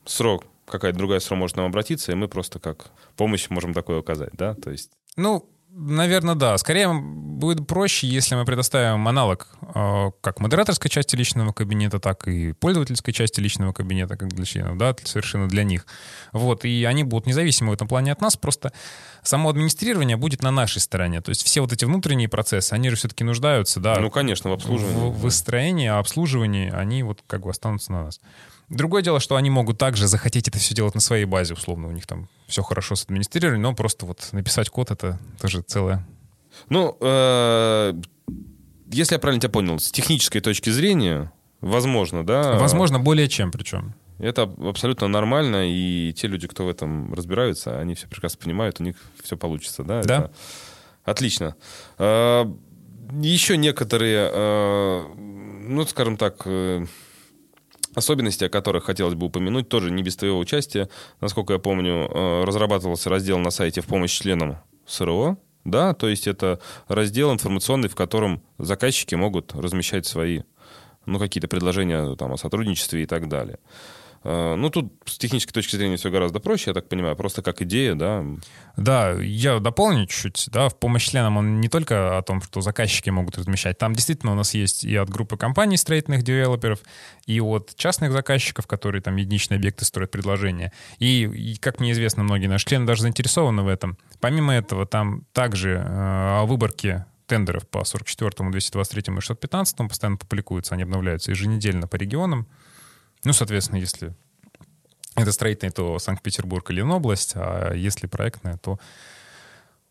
срок 0.06 0.46
какая-то 0.66 0.98
другая 0.98 1.20
срок 1.20 1.40
может 1.40 1.58
нам 1.58 1.66
обратиться, 1.66 2.12
и 2.12 2.16
мы 2.16 2.28
просто 2.28 2.60
как 2.60 2.92
помощь 3.16 3.50
можем 3.50 3.74
такое 3.74 4.00
указать, 4.00 4.32
да? 4.34 4.56
То 4.56 4.72
есть... 4.72 4.92
Ну, 5.16 5.48
Наверное, 5.76 6.36
да. 6.36 6.56
Скорее 6.60 6.94
будет 6.94 7.66
проще, 7.66 8.08
если 8.08 8.36
мы 8.36 8.46
предоставим 8.46 9.08
аналог 9.08 9.48
э, 9.74 10.12
как 10.22 10.40
модераторской 10.40 10.90
части 10.90 11.16
личного 11.16 11.52
кабинета, 11.52 12.00
так 12.00 12.28
и 12.28 12.54
пользовательской 12.54 13.12
части 13.12 13.40
личного 13.40 13.74
кабинета, 13.74 14.16
как 14.16 14.30
для 14.30 14.46
членов, 14.46 14.78
да, 14.78 14.96
совершенно 15.04 15.50
для 15.50 15.64
них. 15.64 15.88
Вот, 16.32 16.64
и 16.64 16.84
они 16.84 17.04
будут 17.04 17.26
независимы 17.26 17.72
в 17.72 17.74
этом 17.74 17.88
плане 17.88 18.12
от 18.12 18.22
нас, 18.22 18.38
просто 18.38 18.72
само 19.24 19.50
администрирование 19.50 20.16
будет 20.16 20.44
на 20.44 20.52
нашей 20.52 20.80
стороне. 20.80 21.22
То 21.22 21.30
есть 21.30 21.44
все 21.44 21.62
вот 21.62 21.74
эти 21.74 21.86
внутренние 21.86 22.30
процессы, 22.30 22.74
они 22.74 22.90
же 22.92 22.96
все-таки 22.96 23.24
нуждаются, 23.24 23.80
да. 23.80 24.00
Ну, 24.00 24.12
конечно, 24.12 24.52
в 24.52 24.54
обслуживании. 24.54 24.96
В, 24.96 25.10
в 25.10 25.20
выстроении, 25.22 25.88
а 25.88 25.98
обслуживании 25.98 26.72
они 26.72 27.02
вот 27.02 27.24
как 27.26 27.42
бы 27.42 27.50
останутся 27.50 27.92
на 27.94 28.04
нас. 28.04 28.22
Другое 28.70 29.02
дело, 29.02 29.20
что 29.20 29.36
они 29.36 29.50
могут 29.50 29.78
также 29.78 30.08
захотеть 30.08 30.48
это 30.48 30.58
все 30.58 30.74
делать 30.74 30.96
на 30.96 31.02
своей 31.02 31.26
базе, 31.26 31.54
условно, 31.54 31.88
у 31.88 31.92
них 31.92 32.08
там 32.08 32.30
все 32.48 32.64
хорошо 32.64 32.96
с 32.96 33.04
администрированием, 33.04 33.62
но 33.62 33.76
просто 33.76 34.06
вот 34.06 34.30
написать 34.32 34.70
код— 34.70 34.92
это 34.92 35.20
тоже 35.40 35.62
целое. 35.62 36.06
Ну, 36.70 36.98
э, 37.00 37.94
если 38.92 39.16
я 39.16 39.20
правильно 39.20 39.42
тебя 39.42 39.52
понял, 39.52 39.80
с 39.80 39.92
технической 39.92 40.42
точки 40.42 40.70
зрения, 40.70 41.32
возможно, 41.62 42.26
да? 42.26 42.58
Возможно, 42.58 43.00
более 43.00 43.28
чем 43.28 43.52
причем. 43.52 43.96
Это 44.20 44.44
абсолютно 44.44 45.08
нормально, 45.08 45.70
и 45.70 46.14
те 46.14 46.28
люди, 46.28 46.48
кто 46.48 46.66
в 46.66 46.70
этом 46.70 47.14
разбираются, 47.14 47.80
они 47.80 47.96
все 47.96 48.08
прекрасно 48.08 48.40
понимают, 48.42 48.80
у 48.80 48.84
них 48.84 48.96
все 49.24 49.36
получится, 49.36 49.84
да? 49.84 50.02
Да. 50.04 50.18
Это 50.18 50.32
отлично. 51.04 51.56
Э, 51.98 52.46
еще 53.20 53.58
некоторые, 53.58 54.30
э, 54.32 55.04
ну, 55.16 55.86
скажем 55.86 56.18
так, 56.18 56.48
особенности, 57.96 58.46
о 58.46 58.50
которых 58.50 58.86
хотелось 58.86 59.16
бы 59.16 59.28
упомянуть, 59.28 59.70
тоже 59.70 59.92
не 59.92 60.04
без 60.04 60.16
твоего 60.16 60.40
участия. 60.40 60.90
Насколько 61.22 61.54
я 61.54 61.60
помню, 61.60 62.10
э, 62.10 62.44
разрабатывался 62.46 63.10
раздел 63.10 63.40
на 63.40 63.52
сайте 63.52 63.82
в 63.82 63.86
помощь 63.86 64.18
членам 64.18 64.58
СРО, 64.86 65.38
да, 65.64 65.94
то 65.94 66.10
есть 66.10 66.28
это 66.28 66.60
раздел 66.88 67.32
информационный, 67.32 67.90
в 67.90 67.96
котором 67.96 68.44
заказчики 68.58 69.16
могут 69.16 69.54
размещать 69.56 70.06
свои, 70.06 70.42
ну, 71.06 71.20
какие-то 71.20 71.48
предложения 71.48 72.16
там 72.16 72.34
о 72.34 72.38
сотрудничестве 72.38 73.04
и 73.04 73.06
так 73.06 73.30
далее. 73.30 73.60
Э, 74.24 74.56
ну, 74.56 74.70
тут 74.70 74.94
с 75.06 75.18
технической 75.18 75.54
точки 75.54 75.76
зрения 75.76 75.98
все 75.98 76.10
гораздо 76.10 76.40
проще, 76.40 76.72
я 76.72 76.74
так 76.74 76.88
понимаю, 76.88 77.16
просто 77.16 77.42
как 77.42 77.62
идея, 77.62 77.96
да. 77.96 78.26
Да, 78.78 79.12
я 79.12 79.60
дополню 79.60 80.08
чуть-чуть, 80.08 80.50
да, 80.52 80.70
в 80.70 80.78
помощь 80.78 81.10
членам 81.10 81.38
он 81.38 81.60
не 81.60 81.68
только 81.68 82.18
о 82.18 82.22
том, 82.22 82.42
что 82.42 82.62
заказчики 82.62 83.10
могут 83.10 83.38
размещать, 83.38 83.78
там 83.78 83.94
действительно 83.94 84.32
у 84.32 84.36
нас 84.36 84.54
есть 84.54 84.84
и 84.84 84.96
от 84.96 85.10
группы 85.10 85.38
компаний 85.38 85.78
строительных 85.78 86.24
девелоперов, 86.24 86.80
и 87.26 87.40
от 87.42 87.76
частных 87.76 88.12
заказчиков, 88.12 88.68
которые 88.68 89.02
там 89.02 89.16
единичные 89.16 89.58
объекты 89.58 89.86
строят 89.86 90.12
предложения. 90.12 90.72
И, 91.00 91.24
и 91.24 91.56
как 91.58 91.80
мне 91.80 91.92
известно, 91.92 92.24
многие 92.24 92.48
наши 92.48 92.66
члены 92.66 92.86
даже 92.86 93.02
заинтересованы 93.02 93.64
в 93.64 93.68
этом. 93.68 93.98
Помимо 94.20 94.54
этого, 94.54 94.86
там 94.86 95.26
также 95.34 95.76
э, 95.76 95.84
о 95.86 96.46
выборке 96.46 97.06
тендеров 97.28 97.68
по 97.68 97.84
44, 97.84 98.50
223 98.52 99.14
и 99.16 99.20
615 99.20 99.78
постоянно 99.78 100.18
публикуются, 100.18 100.76
они 100.76 100.84
обновляются 100.84 101.32
еженедельно 101.32 101.88
по 101.88 101.96
регионам. 101.96 102.48
Ну, 103.24 103.34
соответственно, 103.34 103.80
если 103.80 104.14
это 105.16 105.32
строительный, 105.32 105.72
то 105.72 106.00
Санкт-Петербург 106.00 106.70
или 106.72 106.78
Ленобласть, 106.78 107.34
а 107.36 107.74
если 107.74 108.08
проектная, 108.08 108.58
то 108.58 108.80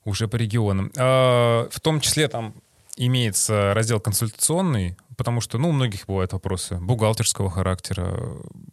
уже 0.04 0.28
по 0.28 0.36
регионам. 0.36 0.90
А, 0.96 1.68
в 1.70 1.80
том 1.80 2.00
числе 2.00 2.28
там 2.28 2.54
имеется 2.96 3.72
раздел 3.74 4.00
консультационный, 4.00 4.96
потому 5.16 5.40
что, 5.40 5.58
ну, 5.58 5.70
у 5.70 5.72
многих 5.72 6.06
бывают 6.06 6.32
вопросы 6.32 6.76
бухгалтерского 6.76 7.50
характера, 7.50 8.20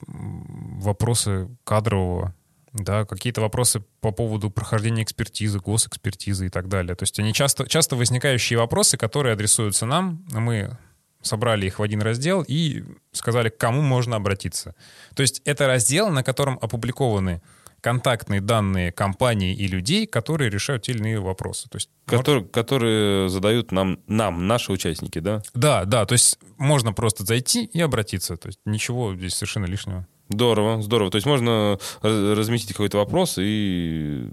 вопросы 0.08 1.50
кадрового, 1.64 2.34
да, 2.74 3.06
какие-то 3.06 3.42
вопросы 3.42 3.82
по 4.02 4.12
поводу 4.12 4.50
прохождения 4.50 5.04
экспертизы, 5.04 5.60
госэкспертизы 5.60 6.48
и 6.48 6.50
так 6.50 6.68
далее. 6.68 6.96
То 6.96 7.04
есть 7.04 7.20
они 7.20 7.34
часто, 7.34 7.68
часто 7.68 7.96
возникающие 7.96 8.60
вопросы, 8.60 8.98
которые 8.98 9.34
адресуются 9.34 9.86
нам, 9.86 10.24
мы 10.32 10.78
собрали 11.22 11.66
их 11.66 11.80
в 11.80 11.84
один 11.84 12.02
раздел 12.02 12.44
и 12.48 12.84
сказали, 13.12 13.50
к 13.50 13.58
кому 13.58 13.82
можно 13.82 14.16
обратиться. 14.16 14.76
То 15.16 15.22
есть 15.22 15.42
это 15.46 15.68
раздел, 15.68 16.10
на 16.10 16.24
котором 16.24 16.58
опубликованы 16.62 17.42
контактные 17.82 18.42
данные 18.42 18.92
компаний 18.92 19.54
и 19.54 19.68
людей, 19.68 20.06
которые 20.06 20.50
решают 20.50 20.84
те 20.84 20.92
или 20.92 21.00
иные 21.00 21.20
вопросы. 21.20 21.70
То 21.70 21.78
есть, 21.78 21.90
Котор, 22.06 22.36
может... 22.36 22.52
Которые 22.52 23.30
задают 23.30 23.72
нам, 23.72 24.00
нам, 24.08 24.48
наши 24.48 24.72
участники, 24.72 25.20
да? 25.20 25.42
Да, 25.54 25.86
да. 25.86 26.06
То 26.06 26.14
есть 26.14 26.40
можно 26.58 26.94
просто 26.94 27.24
зайти 27.24 27.64
и 27.66 27.80
обратиться. 27.80 28.38
То 28.38 28.48
есть 28.48 28.60
ничего 28.66 29.16
здесь 29.16 29.36
совершенно 29.36 29.66
лишнего. 29.66 30.06
Здорово, 30.30 30.82
здорово. 30.82 31.10
То 31.10 31.16
есть 31.16 31.26
можно 31.26 31.80
разместить 32.02 32.74
какой-то 32.74 32.98
вопрос 32.98 33.38
и 33.40 34.30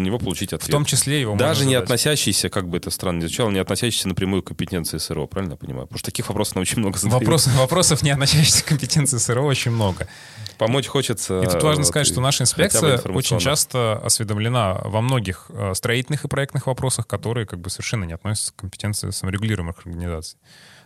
на 0.00 0.06
него 0.06 0.18
получить 0.18 0.52
ответ. 0.52 0.68
В 0.68 0.70
том 0.70 0.84
числе 0.84 1.20
его 1.20 1.36
Даже 1.36 1.64
не 1.64 1.74
задать. 1.74 1.84
относящийся, 1.84 2.48
как 2.48 2.68
бы 2.68 2.78
это 2.78 2.90
странно 2.90 3.20
звучало, 3.20 3.50
не 3.50 3.58
относящийся 3.58 4.08
напрямую 4.08 4.42
к 4.42 4.48
компетенции 4.48 4.98
СРО, 4.98 5.26
правильно 5.26 5.52
я 5.52 5.56
понимаю? 5.56 5.86
Потому 5.86 5.98
что 5.98 6.06
таких 6.06 6.28
вопросов 6.28 6.56
очень 6.56 6.78
много 6.78 6.98
задают. 6.98 7.22
Вопрос, 7.22 7.46
вопросов, 7.46 8.02
не 8.02 8.10
относящихся 8.10 8.64
к 8.64 8.66
компетенции 8.66 9.18
СРО, 9.18 9.44
очень 9.44 9.70
много. 9.70 10.08
Помочь 10.58 10.86
хочется. 10.86 11.40
И 11.40 11.46
тут 11.46 11.62
важно 11.62 11.84
сказать, 11.84 12.06
что 12.06 12.20
наша 12.20 12.44
инспекция 12.44 12.98
очень 12.98 13.38
часто 13.38 13.98
осведомлена 14.04 14.80
во 14.84 15.00
многих 15.00 15.46
э, 15.48 15.72
строительных 15.74 16.24
и 16.24 16.28
проектных 16.28 16.66
вопросах, 16.66 17.06
которые 17.06 17.46
как 17.46 17.60
бы 17.60 17.70
совершенно 17.70 18.04
не 18.04 18.12
относятся 18.12 18.52
к 18.52 18.56
компетенции 18.56 19.10
саморегулируемых 19.10 19.78
организаций. 19.78 20.38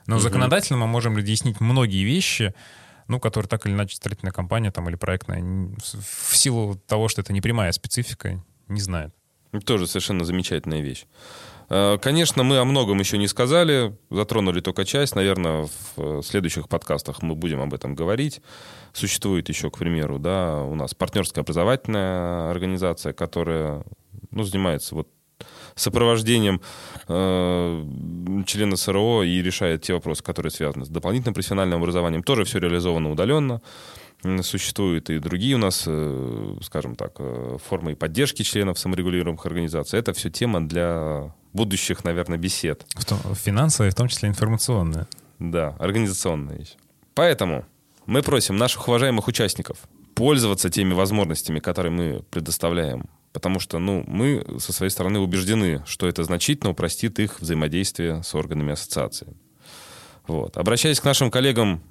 Но 0.07 0.17
угу. 0.17 0.23
законодательно 0.23 0.79
мы 0.79 0.87
можем 0.87 1.17
разъяснить 1.17 1.61
многие 1.61 2.05
вещи, 2.05 2.55
ну, 3.09 3.21
которые 3.21 3.49
так 3.49 3.67
или 3.67 3.73
иначе 3.73 3.97
строительная 3.97 4.33
компания 4.33 4.71
там, 4.71 4.89
или 4.89 4.97
проектная, 4.97 5.43
в 5.43 6.37
силу 6.37 6.77
того, 6.87 7.09
что 7.09 7.21
это 7.21 7.33
не 7.33 7.41
прямая 7.41 7.73
специфика, 7.73 8.43
не 8.69 8.81
знает. 8.81 9.15
Тоже 9.65 9.87
совершенно 9.87 10.25
замечательная 10.25 10.81
вещь. 10.81 11.07
Э, 11.71 11.99
конечно, 12.01 12.43
мы 12.43 12.59
о 12.59 12.65
многом 12.65 12.99
еще 12.99 13.19
не 13.19 13.29
сказали, 13.29 13.97
затронули 14.11 14.61
только 14.61 14.85
часть. 14.85 15.15
Наверное, 15.15 15.69
в 15.97 16.23
следующих 16.23 16.69
подкастах 16.69 17.23
мы 17.23 17.35
будем 17.35 17.61
об 17.61 17.73
этом 17.75 17.95
говорить. 17.95 18.41
Существует 18.93 19.49
еще, 19.49 19.71
к 19.71 19.79
примеру, 19.79 20.19
да, 20.19 20.63
у 20.63 20.75
нас 20.75 20.95
партнерская 20.95 21.43
образовательная 21.43 22.51
организация, 22.51 23.13
которая 23.13 23.85
ну, 24.31 24.43
занимается 24.43 24.95
вот 24.95 25.09
сопровождением 25.75 26.61
э, 27.09 27.85
члена 28.47 28.77
СРО 28.77 29.25
и 29.25 29.43
решает 29.43 29.83
те 29.83 29.95
вопросы, 29.95 30.23
которые 30.23 30.51
связаны 30.53 30.85
с 30.85 30.89
дополнительным 30.89 31.35
профессиональным 31.35 31.81
образованием. 31.81 32.23
Тоже 32.23 32.45
все 32.45 32.59
реализовано 32.59 33.11
удаленно. 33.11 33.61
Существуют 34.43 35.11
и 35.11 35.19
другие 35.19 35.57
у 35.57 35.59
нас, 35.59 35.85
э, 35.87 36.57
скажем 36.63 36.97
так, 36.97 37.13
э, 37.19 37.59
формы 37.63 37.95
поддержки 37.95 38.43
членов 38.43 38.79
саморегулируемых 38.79 39.45
организаций. 39.45 39.99
Это 39.99 40.15
все 40.15 40.31
тема 40.31 40.67
для 40.67 41.35
будущих, 41.53 42.05
наверное, 42.05 42.39
бесед. 42.39 42.87
В 42.95 43.05
том, 43.05 43.19
финансовая, 43.35 43.91
в 43.91 43.95
том 43.95 44.09
числе 44.09 44.31
информационная. 44.31 45.07
Да, 45.39 45.77
организационная 45.79 46.59
еще. 46.59 46.75
Поэтому 47.15 47.67
мы 48.07 48.23
просим 48.23 48.57
наших 48.57 48.89
уважаемых 48.89 49.29
участников 49.29 49.79
пользоваться 50.15 50.71
теми 50.71 50.95
возможностями, 50.95 51.59
которые 51.59 51.93
мы 51.93 52.25
предоставляем. 52.31 53.09
Потому 53.33 53.61
что 53.61 53.79
ну, 53.79 54.05
мы 54.07 54.45
со 54.59 54.73
своей 54.73 54.91
стороны 54.91 55.19
убеждены, 55.19 55.83
что 55.87 56.07
это 56.07 56.23
значительно 56.25 56.71
упростит 56.71 57.19
их 57.19 57.41
взаимодействие 57.41 58.23
с 58.23 58.35
органами 58.35 58.73
ассоциации. 58.73 59.37
Вот. 60.27 60.57
Обращаясь 60.57 61.01
к 61.01 61.05
нашим 61.05 61.31
коллегам 61.31 61.83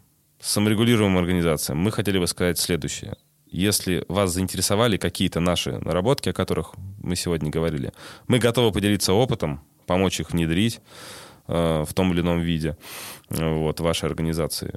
саморегулируемым 0.43 1.17
организациям, 1.17 1.79
мы 1.79 1.91
хотели 1.91 2.19
бы 2.19 2.27
сказать 2.27 2.59
следующее. 2.59 3.15
Если 3.47 4.03
вас 4.09 4.31
заинтересовали 4.31 4.97
какие-то 4.97 5.39
наши 5.39 5.77
наработки, 5.79 6.29
о 6.29 6.33
которых 6.33 6.73
мы 7.01 7.15
сегодня 7.15 7.49
говорили, 7.49 7.93
мы 8.27 8.39
готовы 8.39 8.71
поделиться 8.71 9.13
опытом, 9.13 9.61
помочь 9.85 10.19
их 10.19 10.31
внедрить 10.31 10.81
э, 11.47 11.83
в 11.87 11.93
том 11.93 12.11
или 12.13 12.21
ином 12.21 12.41
виде 12.41 12.77
э, 13.29 13.53
вот, 13.53 13.79
вашей 13.79 14.05
организации. 14.05 14.73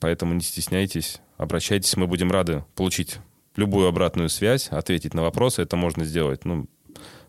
Поэтому 0.00 0.34
не 0.34 0.40
стесняйтесь, 0.40 1.20
обращайтесь, 1.38 1.96
мы 1.96 2.06
будем 2.06 2.30
рады 2.30 2.64
получить 2.74 3.18
любую 3.54 3.88
обратную 3.88 4.28
связь, 4.28 4.68
ответить 4.68 5.14
на 5.14 5.22
вопросы. 5.22 5.62
Это 5.62 5.76
можно 5.76 6.04
сделать, 6.04 6.44
ну, 6.44 6.66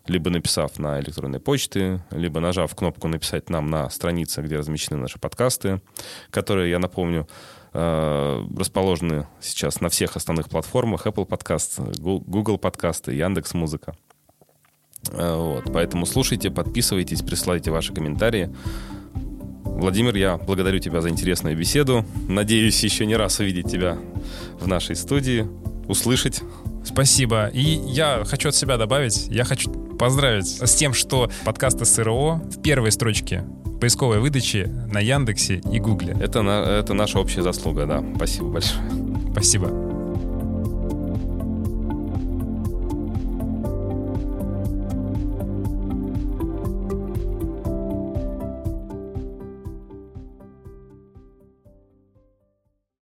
либо 0.09 0.29
написав 0.29 0.79
на 0.79 0.99
электронной 0.99 1.39
почте, 1.39 2.03
либо 2.11 2.39
нажав 2.39 2.73
кнопку 2.75 3.07
«Написать 3.07 3.49
нам» 3.49 3.69
на 3.69 3.89
странице, 3.89 4.41
где 4.41 4.57
размещены 4.57 4.97
наши 4.97 5.19
подкасты, 5.19 5.81
которые, 6.29 6.71
я 6.71 6.79
напомню, 6.79 7.27
э, 7.73 8.45
расположены 8.57 9.27
сейчас 9.41 9.81
на 9.81 9.89
всех 9.89 10.15
основных 10.15 10.49
платформах 10.49 11.05
Apple 11.07 11.25
подкаст, 11.25 11.79
Google 11.79 12.57
подкасты, 12.57 13.13
Яндекс 13.13 13.53
Музыка. 13.53 13.95
Э, 15.11 15.35
вот, 15.35 15.71
поэтому 15.73 16.05
слушайте, 16.05 16.49
подписывайтесь, 16.51 17.21
присылайте 17.21 17.71
ваши 17.71 17.93
комментарии. 17.93 18.53
Владимир, 19.77 20.15
я 20.15 20.37
благодарю 20.37 20.79
тебя 20.79 21.01
за 21.01 21.09
интересную 21.09 21.55
беседу. 21.55 22.03
Надеюсь, 22.27 22.83
еще 22.83 23.05
не 23.05 23.15
раз 23.15 23.39
увидеть 23.39 23.69
тебя 23.69 23.97
в 24.59 24.67
нашей 24.67 24.95
студии, 24.95 25.47
услышать. 25.87 26.41
Спасибо. 26.87 27.47
И 27.47 27.61
я 27.61 28.23
хочу 28.25 28.49
от 28.49 28.55
себя 28.55 28.77
добавить, 28.77 29.27
я 29.29 29.43
хочу 29.43 29.69
поздравить 29.71 30.47
с 30.47 30.75
тем, 30.75 30.93
что 30.93 31.29
подкаст 31.45 31.85
СРО 31.85 32.41
в 32.49 32.61
первой 32.61 32.91
строчке 32.91 33.43
поисковой 33.79 34.19
выдачи 34.19 34.71
на 34.91 34.99
Яндексе 34.99 35.61
и 35.71 35.79
Гугле. 35.79 36.15
Это, 36.19 36.41
на, 36.41 36.63
это 36.63 36.93
наша 36.93 37.19
общая 37.19 37.43
заслуга, 37.43 37.85
да. 37.85 38.03
Спасибо 38.15 38.49
большое. 38.49 38.81
Спасибо. 39.31 39.96